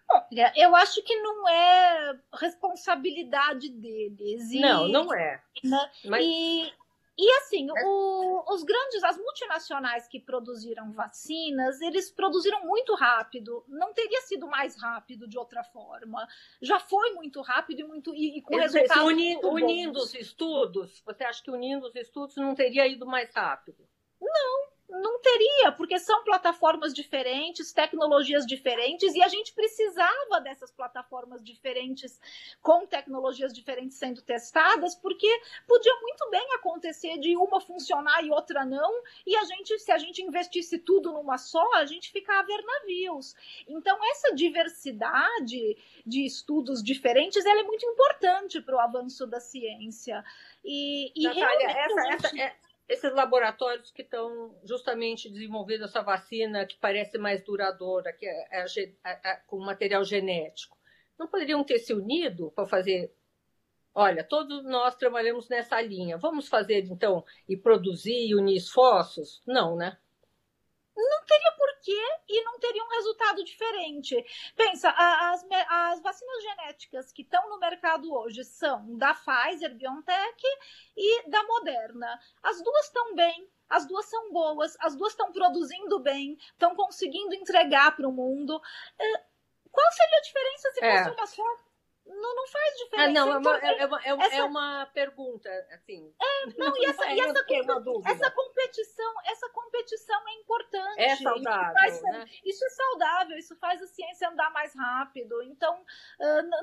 Olha, 0.10 0.54
eu 0.56 0.76
acho 0.76 1.04
que 1.04 1.16
não 1.18 1.48
é 1.48 2.18
responsabilidade 2.34 3.70
deles. 3.70 4.52
E, 4.52 4.60
não, 4.60 4.88
não 4.88 5.14
é. 5.14 5.44
Né? 5.64 5.92
Mas... 6.06 6.26
E 6.26 6.74
e 7.18 7.32
assim, 7.38 7.68
o, 7.72 8.54
os 8.54 8.64
grandes, 8.64 9.04
as 9.04 9.18
multinacionais 9.18 10.08
que 10.08 10.20
produziram 10.20 10.92
vacinas, 10.92 11.82
eles 11.82 12.12
produziram 12.12 12.64
muito 12.64 12.94
rápido. 12.94 13.66
Não 13.68 13.92
teria 13.92 14.22
sido 14.22 14.46
mais 14.48 14.80
rápido 14.80 15.28
de 15.28 15.36
outra 15.36 15.64
forma. 15.64 16.28
Já 16.62 16.80
foi 16.80 17.14
muito 17.14 17.42
rápido 17.42 17.80
e 17.80 17.84
muito 17.84 18.14
e, 18.14 18.38
e 18.38 18.42
com 18.44 18.56
resultados. 18.56 19.04
Uni, 19.04 19.36
unindo 19.44 19.98
os 19.98 20.14
estudos, 20.14 21.02
você 21.04 21.24
acha 21.24 21.44
que 21.44 21.50
unindo 21.50 21.88
os 21.88 21.96
estudos 21.96 22.36
não 22.36 22.54
teria 22.54 22.88
ido 22.88 23.08
mais 23.08 23.34
rápido? 23.34 23.88
Não, 24.22 24.68
não 24.90 25.20
teria, 25.20 25.72
porque 25.74 26.00
são 26.00 26.24
plataformas 26.24 26.94
diferentes, 26.94 27.74
tecnologias 27.74 28.46
diferentes, 28.46 29.14
e 29.16 29.22
a 29.22 29.28
gente 29.28 29.54
precisava 29.54 30.40
dessas 30.42 30.72
plataformas 30.72 31.44
diferentes, 31.44 32.20
com 32.62 32.86
tecnologias 32.86 33.54
diferentes 33.54 33.98
sendo 33.98 34.22
testadas, 34.22 34.96
porque 34.96 35.28
podia 35.68 35.94
muito 36.02 36.30
bem 36.30 36.54
acontecer 36.54 37.18
de 37.18 37.36
uma 37.36 37.60
funcionar 37.60 38.24
e 38.24 38.32
outra 38.32 38.64
não, 38.64 39.04
e 39.26 39.36
a 39.36 39.44
gente, 39.44 39.78
se 39.80 39.92
a 39.92 39.98
gente 39.98 40.22
investisse 40.22 40.80
tudo 40.80 41.12
numa 41.12 41.38
só, 41.38 41.76
a 41.76 41.86
gente 41.86 42.12
ficava 42.12 42.38
a 42.38 42.44
ver 42.44 42.64
navios. 42.64 43.36
Então, 43.68 43.98
essa 44.12 44.36
diversidade 44.36 45.78
de 46.06 46.26
estudos 46.26 46.84
diferentes 46.84 47.46
ela 47.46 47.62
é 47.62 47.64
muito 47.64 47.86
importante 47.86 48.62
para 48.62 48.76
o 48.76 48.80
avanço 48.80 49.26
da 49.26 49.40
ciência. 49.40 50.24
E, 50.64 51.12
e 51.16 51.24
Natália, 51.24 51.68
essa, 51.68 52.02
gente... 52.02 52.26
essa, 52.26 52.40
é 52.40 52.56
esses 52.88 53.14
laboratórios 53.14 53.92
que 53.92 54.02
estão 54.02 54.56
justamente 54.64 55.30
desenvolvendo 55.30 55.86
essa 55.86 56.02
vacina 56.02 56.66
que 56.66 56.78
parece 56.78 57.18
mais 57.18 57.44
duradoura, 57.44 58.14
que 58.14 58.26
é, 58.26 58.48
é, 58.52 58.66
é, 59.04 59.32
é 59.32 59.36
com 59.46 59.60
material 59.60 60.04
genético, 60.04 60.78
não 61.20 61.28
poderiam 61.28 61.64
ter 61.64 61.80
se 61.80 61.94
unido 61.94 62.52
para 62.52 62.66
fazer? 62.66 63.14
Olha, 63.94 64.24
todos 64.24 64.64
nós 64.64 64.96
trabalhamos 64.96 65.50
nessa 65.50 65.82
linha. 65.82 66.18
Vamos 66.18 66.48
fazer 66.48 66.86
então 66.86 67.26
e 67.50 67.58
produzir 67.58 68.28
e 68.28 68.36
unir 68.36 68.58
esforços? 68.58 69.42
Não, 69.46 69.76
né? 69.76 69.98
Não 70.98 71.26
teria 71.26 71.52
porquê 71.54 72.20
e 72.28 72.44
não 72.44 72.60
teria 72.60 72.84
um 72.84 72.90
resultado 72.90 73.44
diferente. 73.44 74.26
Pensa, 74.56 74.90
as, 74.90 75.46
as 75.70 76.02
vacinas 76.02 76.44
genéticas 76.44 77.12
que 77.12 77.22
estão 77.22 77.50
no 77.50 77.60
mercado 77.60 78.14
hoje 78.14 78.44
são 78.44 78.98
da 78.98 79.14
Pfizer, 79.14 79.76
BioNTech 79.76 80.44
e 80.96 81.30
da 81.30 81.44
Moderna. 81.44 82.20
As 82.44 82.62
duas 82.62 82.86
estão 82.86 83.16
bem, 83.16 83.50
as 83.70 83.86
duas 83.86 84.06
são 84.06 84.32
boas, 84.32 84.76
as 84.80 84.96
duas 84.96 85.14
estão 85.14 85.32
produzindo 85.32 86.00
bem, 86.00 86.38
estão 86.52 86.76
conseguindo 86.76 87.36
entregar 87.36 87.96
para 87.96 88.08
o 88.08 88.12
mundo. 88.12 88.62
É, 89.00 89.24
qual 89.72 89.92
seria 89.92 90.18
a 90.18 90.22
diferença 90.22 90.72
se 90.72 90.80
fosse 90.80 91.10
é. 91.10 91.12
uma 91.12 91.28
só? 91.28 91.67
Não, 92.08 92.36
não 92.36 92.48
faz 92.48 92.74
ah, 92.74 92.78
diferença. 92.78 93.10
Ah, 93.10 93.14
não, 93.14 93.32
é, 93.32 93.38
uma, 93.38 93.58
então, 93.58 93.70
é, 93.70 93.86
uma, 93.86 94.02
é, 94.04 94.26
essa... 94.26 94.36
é 94.36 94.44
uma 94.44 94.86
pergunta, 94.88 95.50
assim. 95.72 96.14
É, 96.20 96.46
não, 96.58 96.76
e 96.78 96.86
essa, 96.86 97.06
e 97.14 97.20
essa, 97.20 97.46
essa 98.06 98.32
competição, 98.32 99.14
essa 99.26 99.50
competição 99.50 100.28
é 100.28 100.34
importante. 100.34 101.02
É 101.02 101.16
saudável, 101.16 101.74
faz, 101.74 102.02
né? 102.02 102.26
Isso 102.44 102.66
é 102.66 102.70
saudável, 102.70 103.38
isso 103.38 103.56
faz 103.58 103.82
a 103.82 103.88
ciência 103.88 104.30
andar 104.30 104.52
mais 104.52 104.74
rápido. 104.74 105.42
Então, 105.44 105.86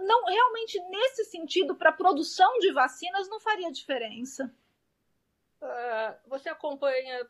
não 0.00 0.24
realmente 0.24 0.80
nesse 0.88 1.24
sentido, 1.24 1.74
para 1.74 1.90
a 1.90 1.94
produção 1.94 2.58
de 2.58 2.72
vacinas, 2.72 3.28
não 3.28 3.40
faria 3.40 3.70
diferença. 3.70 4.52
Uh, 5.60 6.28
você 6.28 6.48
acompanha 6.48 7.26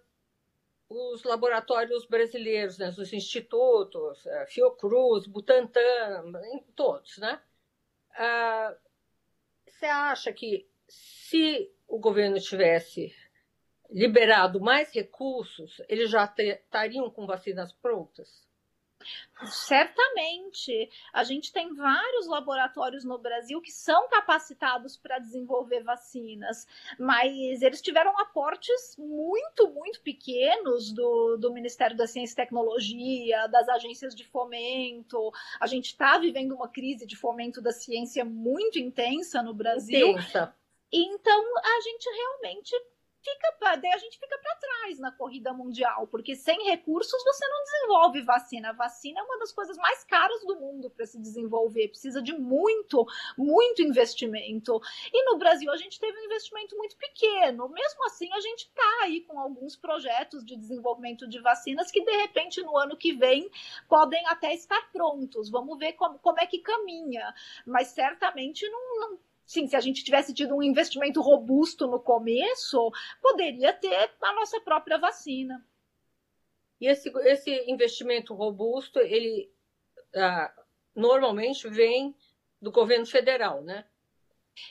os 0.88 1.22
laboratórios 1.22 2.04
brasileiros, 2.04 2.78
né, 2.78 2.88
os 2.88 3.12
institutos, 3.12 4.24
uh, 4.26 4.46
Fiocruz, 4.48 5.26
Butantan, 5.26 6.32
todos, 6.74 7.18
né? 7.18 7.40
Você 9.66 9.86
acha 9.86 10.32
que 10.32 10.68
se 10.88 11.70
o 11.86 11.98
governo 11.98 12.38
tivesse 12.38 13.14
liberado 13.90 14.60
mais 14.60 14.92
recursos, 14.92 15.80
eles 15.88 16.10
já 16.10 16.24
estariam 16.24 17.10
com 17.10 17.26
vacinas 17.26 17.72
prontas? 17.72 18.48
Certamente. 19.44 20.90
A 21.12 21.24
gente 21.24 21.52
tem 21.52 21.74
vários 21.74 22.26
laboratórios 22.26 23.04
no 23.04 23.18
Brasil 23.18 23.60
que 23.60 23.72
são 23.72 24.08
capacitados 24.08 24.96
para 24.96 25.18
desenvolver 25.18 25.82
vacinas, 25.82 26.66
mas 26.98 27.62
eles 27.62 27.82
tiveram 27.82 28.18
aportes 28.18 28.96
muito, 28.96 29.68
muito 29.70 30.00
pequenos 30.00 30.92
do, 30.92 31.36
do 31.36 31.52
Ministério 31.52 31.96
da 31.96 32.06
Ciência 32.06 32.34
e 32.34 32.36
Tecnologia, 32.36 33.46
das 33.48 33.68
agências 33.68 34.14
de 34.14 34.24
fomento. 34.24 35.32
A 35.60 35.66
gente 35.66 35.86
está 35.86 36.18
vivendo 36.18 36.54
uma 36.54 36.68
crise 36.68 37.06
de 37.06 37.16
fomento 37.16 37.60
da 37.60 37.72
ciência 37.72 38.24
muito 38.24 38.78
intensa 38.78 39.42
no 39.42 39.54
Brasil. 39.54 40.10
Intensa. 40.10 40.54
Então, 40.92 41.58
a 41.58 41.80
gente 41.80 42.08
realmente 42.08 42.76
fica, 43.24 43.76
daí 43.76 43.90
a 43.92 43.98
gente 43.98 44.18
fica 44.18 44.38
para 44.38 44.56
trás 44.56 44.98
na 44.98 45.10
corrida 45.10 45.52
mundial, 45.52 46.06
porque 46.06 46.36
sem 46.36 46.64
recursos 46.64 47.24
você 47.24 47.46
não 47.48 47.64
desenvolve 47.64 48.22
vacina. 48.22 48.70
A 48.70 48.72
vacina 48.72 49.20
é 49.20 49.22
uma 49.22 49.38
das 49.38 49.52
coisas 49.52 49.76
mais 49.78 50.04
caras 50.04 50.44
do 50.44 50.56
mundo 50.56 50.90
para 50.90 51.06
se 51.06 51.18
desenvolver, 51.18 51.88
precisa 51.88 52.22
de 52.22 52.32
muito, 52.32 53.06
muito 53.36 53.82
investimento. 53.82 54.80
E 55.12 55.24
no 55.24 55.38
Brasil 55.38 55.70
a 55.72 55.76
gente 55.76 55.98
teve 55.98 56.18
um 56.18 56.24
investimento 56.24 56.76
muito 56.76 56.96
pequeno. 56.96 57.68
Mesmo 57.68 58.06
assim, 58.06 58.30
a 58.32 58.40
gente 58.40 58.66
está 58.66 59.02
aí 59.02 59.22
com 59.22 59.40
alguns 59.40 59.76
projetos 59.76 60.44
de 60.44 60.56
desenvolvimento 60.56 61.26
de 61.26 61.40
vacinas 61.40 61.90
que 61.90 62.04
de 62.04 62.12
repente 62.12 62.60
no 62.62 62.76
ano 62.76 62.96
que 62.96 63.12
vem 63.12 63.50
podem 63.88 64.24
até 64.26 64.52
estar 64.54 64.90
prontos. 64.92 65.50
Vamos 65.50 65.78
ver 65.78 65.94
como, 65.94 66.18
como 66.18 66.40
é 66.40 66.46
que 66.46 66.58
caminha, 66.58 67.34
mas 67.66 67.88
certamente 67.88 68.68
não, 68.68 69.00
não 69.00 69.18
sim, 69.46 69.66
se 69.66 69.76
a 69.76 69.80
gente 69.80 70.04
tivesse 70.04 70.32
tido 70.32 70.56
um 70.56 70.62
investimento 70.62 71.20
robusto 71.20 71.86
no 71.86 72.00
começo, 72.00 72.90
poderia 73.20 73.72
ter 73.72 74.10
a 74.20 74.32
nossa 74.34 74.60
própria 74.60 74.98
vacina. 74.98 75.64
E 76.80 76.86
esse, 76.86 77.10
esse 77.20 77.70
investimento 77.70 78.34
robusto, 78.34 78.98
ele 78.98 79.50
ah, 80.14 80.52
normalmente 80.94 81.68
vem 81.68 82.14
do 82.60 82.70
governo 82.70 83.06
federal, 83.06 83.62
né? 83.62 83.84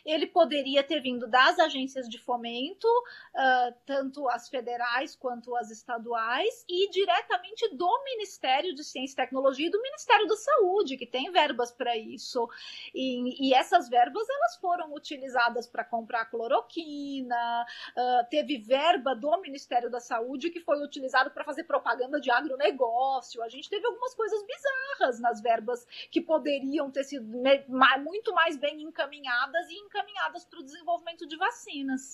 Ele 0.06 0.28
poderia 0.28 0.84
ter 0.84 1.02
vindo 1.02 1.28
das 1.28 1.60
agências 1.60 2.08
de 2.08 2.17
fomento, 2.17 2.88
uh, 2.88 3.74
tanto 3.86 4.28
as 4.30 4.50
federais 4.50 5.15
quanto 5.15 5.56
as 5.56 5.69
estaduais, 5.72 6.65
e 6.67 6.89
diretamente 6.89 7.76
do 7.76 8.04
Ministério 8.04 8.74
de 8.74 8.84
Ciência 8.84 9.13
e 9.13 9.15
Tecnologia 9.17 9.67
e 9.67 9.72
do 9.72 9.82
Ministério 9.82 10.28
da 10.28 10.36
Saúde, 10.36 10.98
que 10.98 11.06
tem 11.06 11.32
verbas 11.32 11.72
para 11.72 11.96
isso. 11.98 12.50
E, 12.93 13.50
e, 13.50 13.54
essas 13.54 13.89
verbas 13.89 14.28
elas 14.30 14.56
foram 14.58 14.93
utilizadas 14.93 15.67
para 15.67 15.84
comprar 15.84 16.26
cloroquina, 16.26 17.65
uh, 17.98 18.30
teve 18.30 18.58
verba 18.58 19.15
do 19.15 19.39
Ministério 19.41 19.89
da 19.89 20.00
Saúde 20.00 20.50
que 20.50 20.60
foi 20.60 20.84
utilizado 20.84 21.32
para 21.32 21.43
fazer 21.43 21.63
propaganda 21.63 22.19
de 22.19 22.32
agronegócio. 22.32 23.41
A 23.41 23.50
gente 23.50 23.69
teve 23.69 23.86
algumas 23.86 24.13
coisas 24.13 24.43
bizarras 24.46 25.19
nas 25.19 25.41
verbas 25.41 25.86
que 26.10 26.22
poderiam 26.22 26.91
ter 26.91 27.04
sido 27.04 27.26
muito 27.26 28.34
mais 28.34 28.58
bem 28.58 28.82
encaminhadas 28.82 29.69
e 29.73 29.86
encaminhadas 29.86 30.45
para 30.45 30.59
o 30.59 30.63
desenvolvimento 30.63 31.27
de 31.27 31.36
vacinas. 31.38 32.13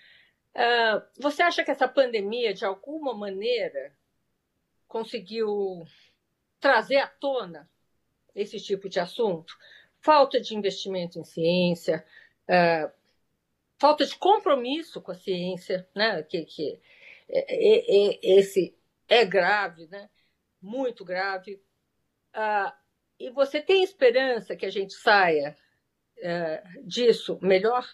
Uh, 0.55 1.01
você 1.21 1.43
acha 1.43 1.63
que 1.63 1.71
essa 1.71 1.87
pandemia, 1.87 2.53
de 2.53 2.65
alguma 2.65 3.13
maneira, 3.13 3.95
conseguiu 4.87 5.85
trazer 6.59 6.97
à 6.97 7.07
tona 7.07 7.69
esse 8.33 8.59
tipo 8.59 8.89
de 8.89 8.99
assunto? 8.99 9.55
Falta 10.01 10.39
de 10.39 10.55
investimento 10.55 11.19
em 11.19 11.23
ciência, 11.23 12.05
uh, 12.45 12.91
falta 13.77 14.05
de 14.05 14.15
compromisso 14.15 15.01
com 15.01 15.11
a 15.11 15.15
ciência, 15.15 15.87
né? 15.95 16.23
que, 16.23 16.45
que 16.45 16.81
é, 17.29 17.55
é, 17.55 18.13
é, 18.13 18.19
esse 18.39 18.75
é 19.07 19.25
grave, 19.25 19.87
né? 19.87 20.09
muito 20.61 21.05
grave. 21.05 21.61
Uh, 22.33 22.71
e 23.19 23.29
você 23.29 23.61
tem 23.61 23.83
esperança 23.83 24.55
que 24.55 24.65
a 24.65 24.71
gente 24.71 24.93
saia 24.93 25.55
disso 26.85 27.39
melhor? 27.41 27.85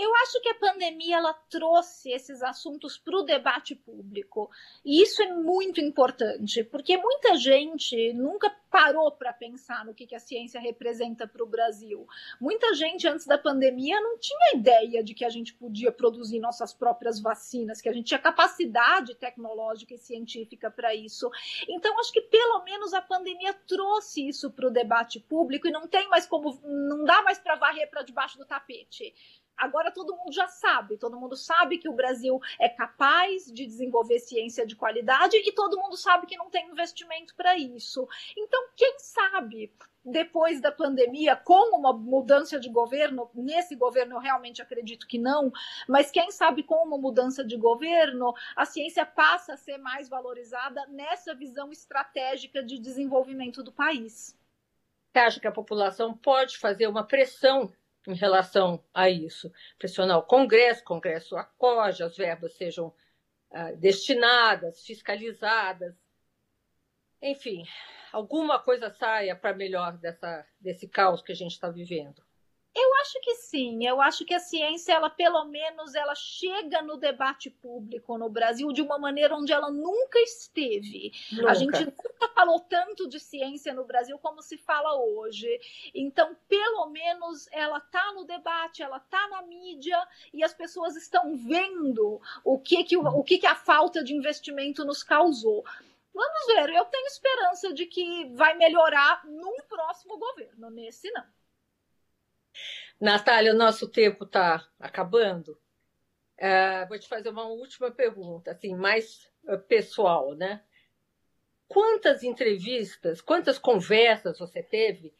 Eu 0.00 0.14
acho 0.16 0.40
que 0.40 0.48
a 0.48 0.54
pandemia 0.54 1.18
ela 1.18 1.34
trouxe 1.34 2.10
esses 2.10 2.42
assuntos 2.42 2.96
para 2.96 3.18
o 3.18 3.22
debate 3.22 3.74
público. 3.74 4.50
E 4.82 5.02
isso 5.02 5.22
é 5.22 5.30
muito 5.30 5.78
importante, 5.78 6.64
porque 6.64 6.96
muita 6.96 7.36
gente 7.36 8.10
nunca 8.14 8.48
parou 8.70 9.12
para 9.12 9.30
pensar 9.30 9.84
no 9.84 9.92
que, 9.92 10.06
que 10.06 10.14
a 10.14 10.20
ciência 10.20 10.58
representa 10.58 11.26
para 11.26 11.44
o 11.44 11.46
Brasil. 11.46 12.06
Muita 12.40 12.72
gente, 12.74 13.06
antes 13.06 13.26
da 13.26 13.36
pandemia, 13.36 14.00
não 14.00 14.18
tinha 14.18 14.54
ideia 14.54 15.04
de 15.04 15.12
que 15.12 15.24
a 15.24 15.28
gente 15.28 15.52
podia 15.52 15.92
produzir 15.92 16.40
nossas 16.40 16.72
próprias 16.72 17.20
vacinas, 17.20 17.82
que 17.82 17.88
a 17.88 17.92
gente 17.92 18.06
tinha 18.06 18.18
capacidade 18.18 19.14
tecnológica 19.16 19.92
e 19.92 19.98
científica 19.98 20.70
para 20.70 20.94
isso. 20.94 21.30
Então, 21.68 21.98
acho 22.00 22.10
que 22.10 22.22
pelo 22.22 22.64
menos 22.64 22.94
a 22.94 23.02
pandemia 23.02 23.52
trouxe 23.52 24.26
isso 24.26 24.50
para 24.50 24.66
o 24.66 24.70
debate 24.70 25.20
público 25.20 25.68
e 25.68 25.70
não 25.70 25.86
tem 25.86 26.08
mais 26.08 26.26
como, 26.26 26.58
não 26.64 27.04
dá 27.04 27.20
mais 27.20 27.38
para 27.38 27.56
varrer 27.56 27.90
para 27.90 28.02
debaixo 28.02 28.38
do 28.38 28.46
tapete 28.46 29.12
agora 29.60 29.92
todo 29.92 30.16
mundo 30.16 30.32
já 30.32 30.48
sabe, 30.48 30.96
todo 30.96 31.18
mundo 31.18 31.36
sabe 31.36 31.78
que 31.78 31.88
o 31.88 31.92
Brasil 31.92 32.40
é 32.58 32.68
capaz 32.68 33.46
de 33.46 33.66
desenvolver 33.66 34.18
ciência 34.18 34.66
de 34.66 34.74
qualidade 34.74 35.36
e 35.36 35.52
todo 35.52 35.78
mundo 35.78 35.96
sabe 35.96 36.26
que 36.26 36.36
não 36.36 36.50
tem 36.50 36.68
investimento 36.68 37.34
para 37.36 37.56
isso. 37.56 38.08
Então, 38.36 38.68
quem 38.74 38.98
sabe 38.98 39.72
depois 40.04 40.60
da 40.60 40.72
pandemia, 40.72 41.36
com 41.36 41.76
uma 41.76 41.92
mudança 41.92 42.58
de 42.58 42.70
governo, 42.70 43.30
nesse 43.34 43.76
governo 43.76 44.14
eu 44.14 44.18
realmente 44.18 44.62
acredito 44.62 45.06
que 45.06 45.18
não, 45.18 45.52
mas 45.86 46.10
quem 46.10 46.30
sabe 46.30 46.62
com 46.62 46.82
uma 46.86 46.96
mudança 46.96 47.44
de 47.44 47.56
governo, 47.56 48.34
a 48.56 48.64
ciência 48.64 49.04
passa 49.04 49.54
a 49.54 49.56
ser 49.58 49.76
mais 49.76 50.08
valorizada 50.08 50.86
nessa 50.86 51.34
visão 51.34 51.70
estratégica 51.70 52.62
de 52.62 52.78
desenvolvimento 52.78 53.62
do 53.62 53.72
país. 53.72 54.34
Você 55.12 55.18
acha 55.18 55.40
que 55.40 55.46
a 55.46 55.52
população 55.52 56.16
pode 56.16 56.56
fazer 56.56 56.86
uma 56.86 57.04
pressão 57.04 57.70
em 58.06 58.14
relação 58.14 58.82
a 58.94 59.08
isso. 59.10 59.52
Pressionar 59.78 60.18
o 60.18 60.22
Congresso, 60.22 60.82
o 60.82 60.84
Congresso 60.84 61.36
acorde, 61.36 62.02
as 62.02 62.16
verbas 62.16 62.54
sejam 62.56 62.94
ah, 63.50 63.72
destinadas, 63.72 64.84
fiscalizadas. 64.84 65.94
Enfim, 67.20 67.64
alguma 68.12 68.58
coisa 68.58 68.90
saia 68.90 69.36
para 69.36 69.54
melhor 69.54 69.98
dessa, 69.98 70.46
desse 70.60 70.88
caos 70.88 71.22
que 71.22 71.32
a 71.32 71.34
gente 71.34 71.52
está 71.52 71.68
vivendo. 71.68 72.22
Eu 72.72 72.94
acho 73.00 73.20
que 73.20 73.34
sim. 73.34 73.84
Eu 73.84 74.00
acho 74.00 74.24
que 74.24 74.32
a 74.32 74.38
ciência, 74.38 74.92
ela 74.92 75.10
pelo 75.10 75.44
menos, 75.46 75.94
ela 75.94 76.14
chega 76.14 76.80
no 76.82 76.96
debate 76.96 77.50
público 77.50 78.16
no 78.16 78.28
Brasil 78.28 78.72
de 78.72 78.80
uma 78.80 78.96
maneira 78.96 79.34
onde 79.34 79.52
ela 79.52 79.70
nunca 79.70 80.20
esteve. 80.20 81.12
Nunca. 81.32 81.50
A 81.50 81.54
gente 81.54 81.84
nunca 81.84 82.28
falou 82.28 82.60
tanto 82.60 83.08
de 83.08 83.18
ciência 83.18 83.74
no 83.74 83.84
Brasil 83.84 84.16
como 84.18 84.40
se 84.40 84.56
fala 84.56 84.94
hoje. 84.94 85.48
Então, 85.92 86.36
pelo 86.48 86.86
menos, 86.90 87.48
ela 87.50 87.78
está 87.78 88.12
no 88.12 88.24
debate, 88.24 88.82
ela 88.82 88.98
está 88.98 89.28
na 89.28 89.42
mídia 89.42 90.00
e 90.32 90.44
as 90.44 90.54
pessoas 90.54 90.94
estão 90.96 91.36
vendo 91.36 92.20
o 92.44 92.58
que 92.58 92.84
que, 92.84 92.96
o 92.96 93.24
que 93.24 93.38
que 93.38 93.46
a 93.46 93.56
falta 93.56 94.04
de 94.04 94.14
investimento 94.14 94.84
nos 94.84 95.02
causou. 95.02 95.64
Vamos 96.14 96.46
ver. 96.54 96.70
Eu 96.70 96.84
tenho 96.84 97.06
esperança 97.06 97.72
de 97.72 97.86
que 97.86 98.26
vai 98.34 98.54
melhorar 98.56 99.24
num 99.24 99.56
próximo 99.68 100.16
governo. 100.18 100.70
Nesse 100.70 101.10
não. 101.10 101.39
Natália, 103.00 103.52
o 103.52 103.56
nosso 103.56 103.88
tempo 103.88 104.24
está 104.24 104.68
acabando. 104.78 105.58
Uh, 106.38 106.88
vou 106.88 106.98
te 106.98 107.08
fazer 107.08 107.28
uma 107.28 107.46
última 107.46 107.90
pergunta, 107.90 108.50
assim, 108.50 108.74
mais 108.74 109.30
uh, 109.44 109.58
pessoal, 109.58 110.34
né? 110.34 110.62
Quantas 111.68 112.22
entrevistas, 112.22 113.20
quantas 113.20 113.58
conversas 113.58 114.38
você 114.38 114.62
teve 114.62 115.14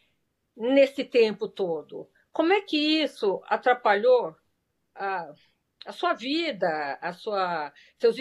nesse 0.56 1.04
tempo 1.04 1.46
todo? 1.48 2.10
Como 2.32 2.52
é 2.52 2.60
que 2.60 3.02
isso 3.02 3.40
atrapalhou 3.44 4.34
a, 4.94 5.32
a 5.86 5.92
sua 5.92 6.14
vida, 6.14 6.98
a 7.00 7.12
sua, 7.12 7.72
seus, 7.98 8.16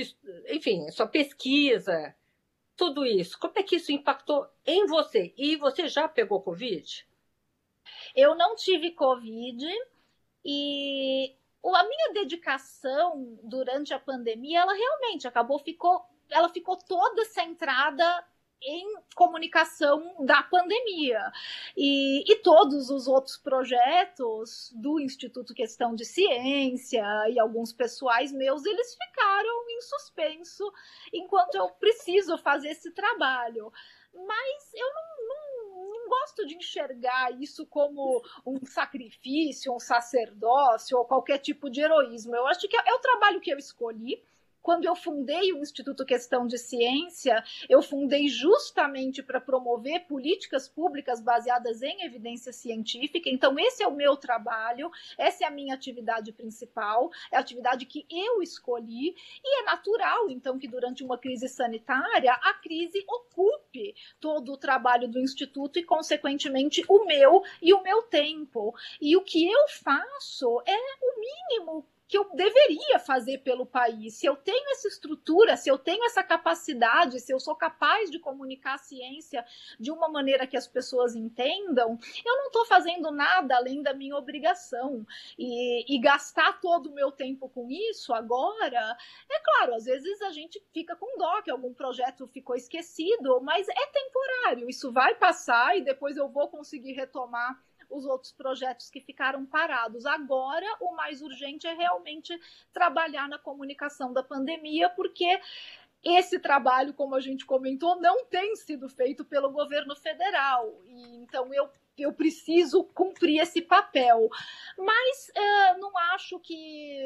enfim, 0.48 0.88
a 0.88 0.92
sua 0.92 1.08
pesquisa, 1.08 2.16
tudo 2.76 3.06
isso? 3.06 3.40
Como 3.40 3.54
é 3.58 3.64
que 3.64 3.78
isso 3.78 3.92
impactou 3.92 4.48
em 4.66 4.86
você? 4.86 5.34
E 5.38 5.56
você 5.56 5.88
já 5.88 6.08
pegou 6.08 6.42
Covid? 6.42 7.08
Eu 8.20 8.36
não 8.36 8.56
tive 8.56 8.92
Covid 8.92 9.66
e 10.44 11.36
a 11.66 11.84
minha 11.84 12.14
dedicação 12.14 13.38
durante 13.44 13.94
a 13.94 14.00
pandemia, 14.00 14.60
ela 14.60 14.74
realmente 14.74 15.28
acabou, 15.28 15.60
ficou, 15.60 16.04
ela 16.30 16.50
ficou 16.50 16.78
toda 16.78 17.26
centrada 17.26 18.26
em 18.62 18.98
comunicação 19.16 20.26
da 20.26 20.44
pandemia. 20.44 21.32
E, 21.78 22.30
e, 22.30 22.36
todos 22.38 22.90
os 22.90 23.08
outros 23.08 23.38
projetos 23.38 24.72
do 24.76 25.00
Instituto 25.00 25.54
Questão 25.54 25.96
de 25.96 26.04
Ciência 26.04 27.06
e 27.30 27.40
alguns 27.40 27.72
pessoais 27.72 28.32
meus, 28.34 28.66
eles 28.66 28.96
ficaram 28.96 29.70
em 29.70 29.82
suspenso 29.82 30.72
enquanto 31.14 31.56
eu 31.56 31.70
preciso 31.70 32.38
fazer 32.38 32.70
esse 32.70 32.92
trabalho. 32.92 33.72
Mas 34.14 34.74
eu 34.74 34.88
não, 34.88 35.28
não 35.28 35.49
gosto 36.10 36.46
de 36.46 36.56
enxergar 36.56 37.32
isso 37.40 37.66
como 37.68 38.22
um 38.46 38.66
sacrifício, 38.66 39.74
um 39.74 39.80
sacerdócio 39.80 40.98
ou 40.98 41.06
qualquer 41.06 41.38
tipo 41.38 41.70
de 41.70 41.82
heroísmo. 41.82 42.36
Eu 42.36 42.48
acho 42.48 42.68
que 42.68 42.76
é 42.76 42.94
o 42.94 43.00
trabalho 43.00 43.40
que 43.40 43.52
eu 43.52 43.58
escolhi 43.58 44.22
quando 44.62 44.86
eu 44.86 44.96
fundei 44.96 45.54
o 45.54 45.60
Instituto 45.60 46.06
Questão 46.06 46.46
de 46.46 46.58
Ciência, 46.58 47.44
eu 47.68 47.82
fundei 47.82 48.28
justamente 48.28 49.24
para 49.24 49.40
promover 49.40 50.06
políticas 50.06 50.68
públicas 50.68 51.22
baseadas 51.22 51.82
em 51.82 52.04
evidência 52.04 52.52
científica. 52.52 53.30
Então, 53.30 53.58
esse 53.58 53.84
é 53.84 53.88
o 53.88 53.96
meu 53.96 54.16
trabalho, 54.18 54.92
essa 55.18 55.44
é 55.44 55.48
a 55.48 55.52
minha 55.52 55.74
atividade 55.74 56.32
principal, 56.32 57.10
é 57.32 57.38
a 57.38 57.40
atividade 57.40 57.86
que 57.86 58.06
eu 58.10 58.42
escolhi, 58.42 59.16
e 59.44 59.62
é 59.62 59.64
natural, 59.64 60.30
então, 60.30 60.60
que 60.60 60.68
durante 60.68 61.04
uma 61.04 61.18
crise 61.18 61.48
sanitária, 61.48 62.34
a 62.34 62.54
crise 62.56 63.04
ocupe 63.08 63.96
todo 64.20 64.54
o 64.54 64.58
trabalho 64.58 65.08
do 65.08 65.20
Instituto 65.20 65.80
e, 65.80 65.84
consequentemente, 65.84 66.84
o 66.88 67.06
meu 67.06 67.44
e 67.62 67.74
o 67.74 67.82
meu 67.82 68.04
tempo. 68.04 68.76
E 69.02 69.16
o 69.16 69.22
que 69.22 69.50
eu 69.50 69.68
faço 69.70 70.62
é 70.66 70.78
o 71.02 71.20
mínimo 71.20 71.86
que 72.10 72.18
eu 72.18 72.28
deveria 72.34 72.98
fazer 72.98 73.38
pelo 73.38 73.68
país. 73.68 74.16
Se 74.16 74.26
eu 74.26 74.36
tenho 74.36 74.72
essa 74.72 74.88
estrutura, 74.88 75.56
se 75.56 75.70
eu 75.70 75.78
tenho 75.78 76.04
essa 76.06 76.24
capacidade, 76.24 77.20
se 77.20 77.32
eu 77.32 77.40
sou 77.40 77.56
capaz 77.56 78.10
de 78.10 78.18
comunicar 78.18 78.74
a 78.74 78.78
ciência 78.80 79.46
de 79.80 79.92
uma 79.92 80.10
maneira 80.10 80.48
que 80.48 80.58
as 80.58 80.68
pessoas 80.68 81.16
entendam, 81.16 82.00
eu 82.26 82.36
não 82.36 82.48
estou 82.48 82.66
fazendo 82.66 83.12
nada 83.12 83.56
além 83.56 83.84
da 83.84 83.94
minha 83.94 84.18
obrigação. 84.18 85.06
E, 85.38 85.96
e 85.96 86.02
gastar 86.02 86.60
todo 86.60 86.90
o 86.90 86.96
meu 86.96 87.12
tempo 87.12 87.48
com 87.48 87.70
isso 87.70 88.12
agora, 88.12 88.98
é 89.30 89.40
claro, 89.42 89.76
às 89.76 89.86
vezes 89.86 90.20
a 90.24 90.32
gente 90.32 90.60
fica 90.74 90.96
com 90.96 91.16
dó 91.16 91.44
que 91.44 91.52
algum 91.52 91.76
projeto 91.76 92.28
ficou 92.28 92.56
esquecido, 92.56 93.40
mas 93.42 93.70
é 93.70 93.86
temporário. 93.86 94.68
Isso 94.68 94.92
vai 94.92 95.14
passar 95.14 95.78
e 95.78 95.82
depois 95.82 96.18
eu 96.18 96.28
vou 96.28 96.48
conseguir 96.48 96.94
retomar 96.94 97.64
os 97.90 98.06
outros 98.06 98.32
projetos 98.32 98.90
que 98.90 99.02
ficaram 99.02 99.46
parados. 99.46 100.06
Agora, 100.06 100.66
o 100.80 100.96
mais 100.96 101.22
urgente 101.22 101.68
é 101.68 101.74
realmente 101.74 102.38
trabalhar 102.72 103.28
na 103.28 103.38
comunicação 103.40 104.14
da 104.14 104.24
pandemia, 104.24 104.90
porque 104.90 105.40
esse 106.04 106.40
trabalho, 106.40 106.94
como 106.94 107.16
a 107.16 107.20
gente 107.20 107.46
comentou, 107.46 108.00
não 108.00 108.26
tem 108.26 108.56
sido 108.56 108.88
feito 108.88 109.26
pelo 109.26 109.52
governo 109.52 109.96
federal. 109.96 110.82
E, 110.86 111.18
então, 111.18 111.54
eu 111.54 111.70
eu 112.02 112.14
preciso 112.14 112.84
cumprir 112.86 113.42
esse 113.42 113.62
papel. 113.62 114.30
Mas 114.78 115.30
uh, 115.30 115.80
não 115.80 115.98
acho 116.14 116.40
que 116.40 117.04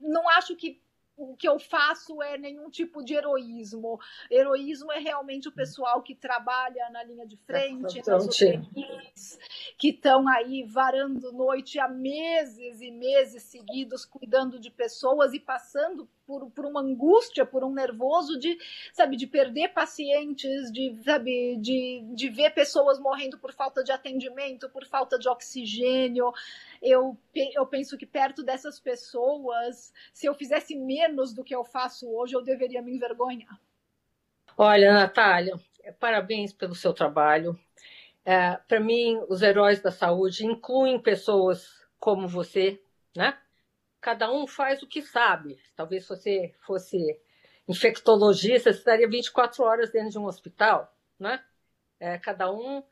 não 0.00 0.28
acho 0.28 0.54
que 0.54 0.83
o 1.16 1.36
que 1.36 1.48
eu 1.48 1.58
faço 1.58 2.22
é 2.22 2.36
nenhum 2.36 2.68
tipo 2.68 3.04
de 3.04 3.14
heroísmo. 3.14 3.98
Heroísmo 4.30 4.92
é 4.92 4.98
realmente 4.98 5.48
o 5.48 5.52
pessoal 5.52 6.02
que 6.02 6.14
trabalha 6.14 6.90
na 6.90 7.02
linha 7.04 7.26
de 7.26 7.36
frente, 7.36 8.02
nas 8.06 8.26
UTIs, 8.26 9.38
que 9.78 9.90
estão 9.90 10.26
aí 10.28 10.64
varando 10.64 11.32
noite 11.32 11.78
há 11.78 11.88
meses 11.88 12.80
e 12.80 12.90
meses 12.90 13.42
seguidos 13.44 14.04
cuidando 14.04 14.58
de 14.58 14.70
pessoas 14.70 15.32
e 15.32 15.40
passando 15.40 16.08
por, 16.26 16.50
por 16.50 16.64
uma 16.66 16.80
angústia, 16.80 17.44
por 17.44 17.64
um 17.64 17.72
nervoso 17.72 18.38
de, 18.38 18.58
sabe, 18.92 19.16
de 19.16 19.26
perder 19.26 19.68
pacientes, 19.68 20.72
de, 20.72 20.96
sabe, 21.04 21.56
de, 21.58 22.02
de 22.14 22.28
ver 22.28 22.50
pessoas 22.50 22.98
morrendo 22.98 23.38
por 23.38 23.52
falta 23.52 23.82
de 23.82 23.92
atendimento, 23.92 24.68
por 24.70 24.84
falta 24.86 25.18
de 25.18 25.28
oxigênio. 25.28 26.32
Eu, 26.82 27.16
eu 27.34 27.66
penso 27.66 27.96
que 27.96 28.06
perto 28.06 28.42
dessas 28.42 28.80
pessoas, 28.80 29.92
se 30.12 30.26
eu 30.26 30.34
fizesse 30.34 30.74
menos 30.76 31.32
do 31.32 31.44
que 31.44 31.54
eu 31.54 31.64
faço 31.64 32.10
hoje, 32.10 32.34
eu 32.34 32.42
deveria 32.42 32.82
me 32.82 32.94
envergonhar. 32.94 33.60
Olha, 34.56 34.92
Natália, 34.92 35.54
parabéns 35.98 36.52
pelo 36.52 36.74
seu 36.74 36.92
trabalho. 36.92 37.58
É, 38.24 38.56
Para 38.68 38.80
mim, 38.80 39.20
os 39.28 39.42
heróis 39.42 39.80
da 39.80 39.90
saúde 39.90 40.46
incluem 40.46 40.98
pessoas 40.98 41.84
como 41.98 42.28
você, 42.28 42.80
né? 43.16 43.36
Cada 44.04 44.30
um 44.30 44.46
faz 44.46 44.82
o 44.82 44.86
que 44.86 45.00
sabe. 45.00 45.58
Talvez 45.74 46.02
se 46.02 46.10
você 46.10 46.54
fosse 46.60 47.18
infectologista, 47.66 48.70
você 48.70 48.78
estaria 48.78 49.08
24 49.08 49.64
horas 49.64 49.90
dentro 49.90 50.10
de 50.10 50.18
um 50.18 50.26
hospital, 50.26 50.94
né? 51.18 51.42
É, 51.98 52.18
cada 52.18 52.52
um 52.52 52.82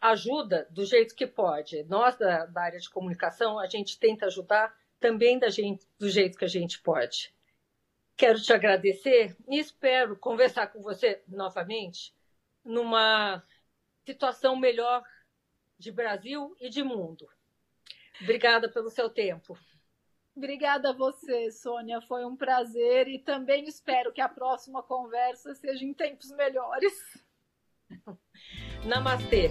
ajuda 0.00 0.66
do 0.68 0.84
jeito 0.84 1.14
que 1.14 1.28
pode. 1.28 1.84
Nós, 1.84 2.16
da, 2.16 2.44
da, 2.46 2.62
área 2.62 2.80
de 2.80 2.90
comunicação, 2.90 3.56
a 3.56 3.68
gente 3.68 4.00
tenta 4.00 4.26
ajudar 4.26 4.76
também 4.98 5.38
da 5.38 5.48
gente, 5.48 5.86
do 5.96 6.10
jeito 6.10 6.36
que 6.36 6.44
a 6.44 6.48
gente 6.48 6.80
pode. 6.80 7.32
Quero 8.16 8.42
te 8.42 8.52
agradecer 8.52 9.36
e 9.48 9.60
espero 9.60 10.18
conversar 10.18 10.66
com 10.72 10.82
você 10.82 11.22
novamente 11.28 12.12
numa 12.64 13.44
situação 14.04 14.56
melhor 14.56 15.04
de 15.78 15.92
Brasil 15.92 16.56
e 16.60 16.68
de 16.68 16.82
mundo. 16.82 17.28
Obrigada 18.20 18.68
pelo 18.68 18.90
seu 18.90 19.08
tempo. 19.08 19.56
Obrigada 20.38 20.90
a 20.90 20.92
você, 20.92 21.50
Sônia. 21.50 22.00
Foi 22.02 22.24
um 22.24 22.36
prazer 22.36 23.08
e 23.08 23.18
também 23.18 23.64
espero 23.64 24.12
que 24.12 24.20
a 24.20 24.28
próxima 24.28 24.80
conversa 24.84 25.52
seja 25.56 25.84
em 25.84 25.92
tempos 25.92 26.30
melhores. 26.30 26.92
Namastê. 28.86 29.50